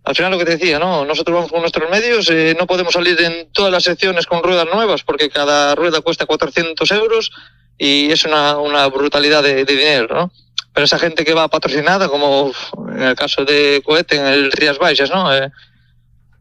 Al 0.05 0.15
final 0.15 0.31
lo 0.31 0.37
que 0.37 0.45
te 0.45 0.55
decía, 0.55 0.79
¿no? 0.79 1.03
Nosotros 1.03 1.35
vamos 1.35 1.51
con 1.51 1.59
nuestros 1.59 1.89
medios, 1.89 2.29
eh, 2.29 2.55
no 2.57 2.65
podemos 2.65 2.93
salir 2.93 3.21
en 3.21 3.51
todas 3.51 3.73
las 3.73 3.83
secciones 3.83 4.25
con 4.25 4.41
ruedas 4.41 4.65
nuevas 4.73 5.03
porque 5.03 5.29
cada 5.29 5.75
rueda 5.75 5.99
cuesta 5.99 6.25
400 6.25 6.89
euros 6.91 7.29
y 7.77 8.09
es 8.09 8.23
una, 8.23 8.57
una 8.57 8.87
brutalidad 8.87 9.43
de, 9.43 9.65
dinero, 9.65 10.15
¿no? 10.15 10.31
Pero 10.73 10.85
esa 10.85 10.97
gente 10.97 11.25
que 11.25 11.33
va 11.33 11.49
patrocinada, 11.49 12.07
como 12.07 12.53
en 12.95 13.03
el 13.03 13.15
caso 13.15 13.43
de 13.43 13.81
Cohete 13.83 14.15
en 14.15 14.27
el 14.27 14.51
Rías 14.53 14.77
Baixas, 14.77 15.09
¿no? 15.09 15.35
Eh, 15.35 15.51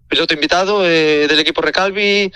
piloto 0.07 0.35
invitado 0.35 0.87
eh, 0.87 1.27
del 1.27 1.41
equipo 1.41 1.61
Recalvi, 1.61 2.31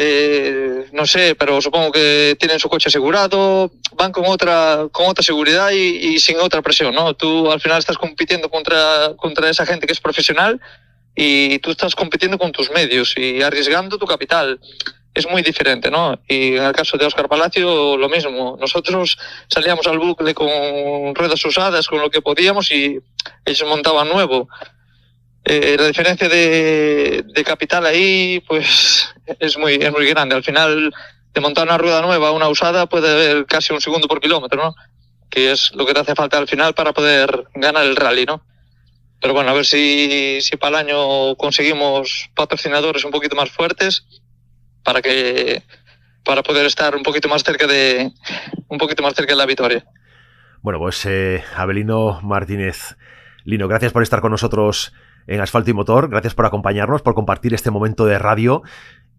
eh, 0.00 0.86
no 0.92 1.06
sé, 1.06 1.34
pero 1.34 1.60
supongo 1.60 1.90
que 1.90 2.36
tienen 2.38 2.60
su 2.60 2.68
coche 2.68 2.88
asegurado, 2.88 3.72
van 3.96 4.12
con 4.12 4.26
otra, 4.26 4.86
con 4.92 5.06
otra 5.06 5.24
seguridad 5.24 5.72
y, 5.72 6.20
sin 6.20 6.38
otra 6.38 6.62
presión, 6.62 6.94
¿no? 6.94 7.14
Tú 7.14 7.50
al 7.50 7.60
final 7.60 7.80
estás 7.80 7.98
compitiendo 7.98 8.48
contra, 8.48 9.14
contra 9.16 9.50
esa 9.50 9.66
gente 9.66 9.88
que 9.88 9.92
es 9.92 10.00
profesional 10.00 10.60
y 11.16 11.58
tú 11.58 11.72
estás 11.72 11.96
compitiendo 11.96 12.38
con 12.38 12.52
tus 12.52 12.70
medios 12.70 13.12
y 13.18 13.42
arriesgando 13.42 13.98
tu 13.98 14.06
capital. 14.06 14.60
Es 15.12 15.28
muy 15.28 15.42
diferente, 15.42 15.90
¿no? 15.90 16.20
Y 16.28 16.54
en 16.54 16.62
el 16.62 16.72
caso 16.72 16.96
de 16.96 17.04
Oscar 17.04 17.28
Palacio, 17.28 17.96
lo 17.96 18.08
mismo. 18.08 18.56
Nosotros 18.60 19.18
salíamos 19.48 19.84
al 19.88 19.98
bucle 19.98 20.32
con 20.32 21.12
ruedas 21.16 21.44
usadas, 21.44 21.88
con 21.88 21.98
lo 21.98 22.08
que 22.08 22.22
podíamos 22.22 22.70
y 22.70 23.00
ellos 23.44 23.68
montaban 23.68 24.08
nuevo. 24.08 24.48
Eh, 25.50 25.76
la 25.78 25.86
diferencia 25.86 26.28
de, 26.28 27.24
capital 27.44 27.86
ahí 27.86 28.42
pues 28.46 29.08
es 29.38 29.58
muy, 29.58 29.74
es 29.74 29.92
muy 29.92 30.06
grande. 30.06 30.34
Al 30.34 30.44
final, 30.44 30.92
de 31.32 31.40
montar 31.40 31.66
una 31.66 31.78
rueda 31.78 32.02
nueva, 32.02 32.32
una 32.32 32.48
usada, 32.48 32.86
puede 32.86 33.12
haber 33.12 33.46
casi 33.46 33.72
un 33.72 33.80
segundo 33.80 34.08
por 34.08 34.20
kilómetro, 34.20 34.62
¿no? 34.62 34.74
Que 35.30 35.52
es 35.52 35.72
lo 35.74 35.86
que 35.86 35.94
te 35.94 36.00
hace 36.00 36.14
falta 36.14 36.38
al 36.38 36.48
final 36.48 36.74
para 36.74 36.92
poder 36.92 37.44
ganar 37.54 37.84
el 37.84 37.96
rally, 37.96 38.24
¿no? 38.24 38.42
Pero 39.20 39.34
bueno, 39.34 39.50
a 39.50 39.54
ver 39.54 39.66
si, 39.66 40.40
si 40.40 40.56
para 40.56 40.80
el 40.80 40.88
año 40.88 41.36
conseguimos 41.36 42.30
patrocinadores 42.34 43.04
un 43.04 43.10
poquito 43.10 43.34
más 43.34 43.50
fuertes 43.50 44.04
para 44.84 45.02
que 45.02 45.62
para 46.24 46.42
poder 46.42 46.66
estar 46.66 46.94
un 46.94 47.02
poquito 47.02 47.28
más 47.28 47.42
cerca 47.42 47.66
de 47.66 48.12
un 48.68 48.78
poquito 48.78 49.02
más 49.02 49.14
cerca 49.14 49.32
de 49.32 49.38
la 49.38 49.46
victoria. 49.46 49.84
Bueno, 50.62 50.78
pues 50.78 51.04
eh, 51.06 51.42
Abelino 51.56 52.20
Martínez 52.22 52.96
Lino, 53.44 53.66
gracias 53.66 53.92
por 53.92 54.02
estar 54.02 54.20
con 54.20 54.30
nosotros 54.30 54.92
en 55.26 55.40
Asfalto 55.40 55.70
y 55.70 55.74
Motor. 55.74 56.10
Gracias 56.10 56.34
por 56.34 56.46
acompañarnos, 56.46 57.02
por 57.02 57.14
compartir 57.14 57.54
este 57.54 57.70
momento 57.70 58.06
de 58.06 58.18
radio 58.18 58.62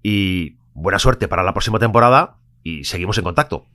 y 0.03 0.55
buena 0.73 0.99
suerte 0.99 1.27
para 1.27 1.43
la 1.43 1.53
próxima 1.53 1.79
temporada 1.79 2.37
y 2.63 2.83
seguimos 2.83 3.17
en 3.17 3.23
contacto. 3.23 3.65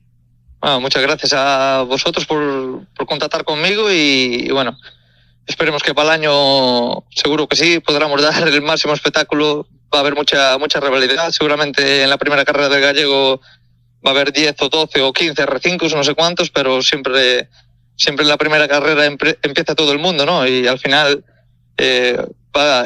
muchas 0.81 1.03
gracias 1.03 1.33
a 1.35 1.85
vosotros 1.87 2.27
por, 2.27 2.87
contactar 3.07 3.45
conmigo 3.45 3.91
y, 3.91 4.51
bueno, 4.51 4.77
esperemos 5.47 5.83
que 5.83 5.95
para 5.95 6.15
el 6.15 6.23
año 6.23 7.05
seguro 7.11 7.47
que 7.47 7.57
sí 7.57 7.81
podamos 7.81 8.23
dar 8.23 8.49
el 8.49 8.63
máximo 8.63 8.95
espectáculo. 8.95 9.67
Va 9.93 9.99
a 9.99 10.01
haber 10.01 10.17
mucha, 10.17 10.59
mucha 10.59 10.81
rivalidad. 10.81 11.31
Seguramente 11.31 12.03
en 12.03 12.11
la 12.11 12.19
primera 12.19 12.45
carrera 12.45 12.69
del 12.69 12.83
gallego 12.83 13.41
va 14.05 14.11
a 14.11 14.15
haber 14.15 14.33
10 14.33 14.61
o 14.63 14.69
12 14.69 15.03
o 15.03 15.13
15 15.13 15.47
R5, 15.47 15.95
no 15.95 16.03
sé 16.03 16.15
cuántos, 16.15 16.51
pero 16.51 16.83
siempre, 16.83 17.49
siempre 17.95 18.25
en 18.25 18.29
la 18.29 18.37
primera 18.37 18.67
carrera 18.67 19.07
empieza 19.07 19.75
todo 19.77 19.93
el 19.93 19.99
mundo, 19.99 20.27
¿no? 20.27 20.47
Y 20.47 20.67
al 20.67 20.81
final 20.81 21.25
eh, 21.77 22.19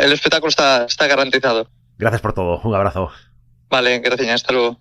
el 0.01 0.12
espectáculo 0.12 0.51
está, 0.51 0.85
está 0.85 1.07
garantizado. 1.07 1.70
Gracias 1.98 2.20
por 2.20 2.33
todo. 2.33 2.61
Un 2.62 2.74
abrazo. 2.74 3.11
Vale, 3.70 3.98
gracias. 4.00 4.28
Hasta 4.35 4.52
luego. 4.52 4.76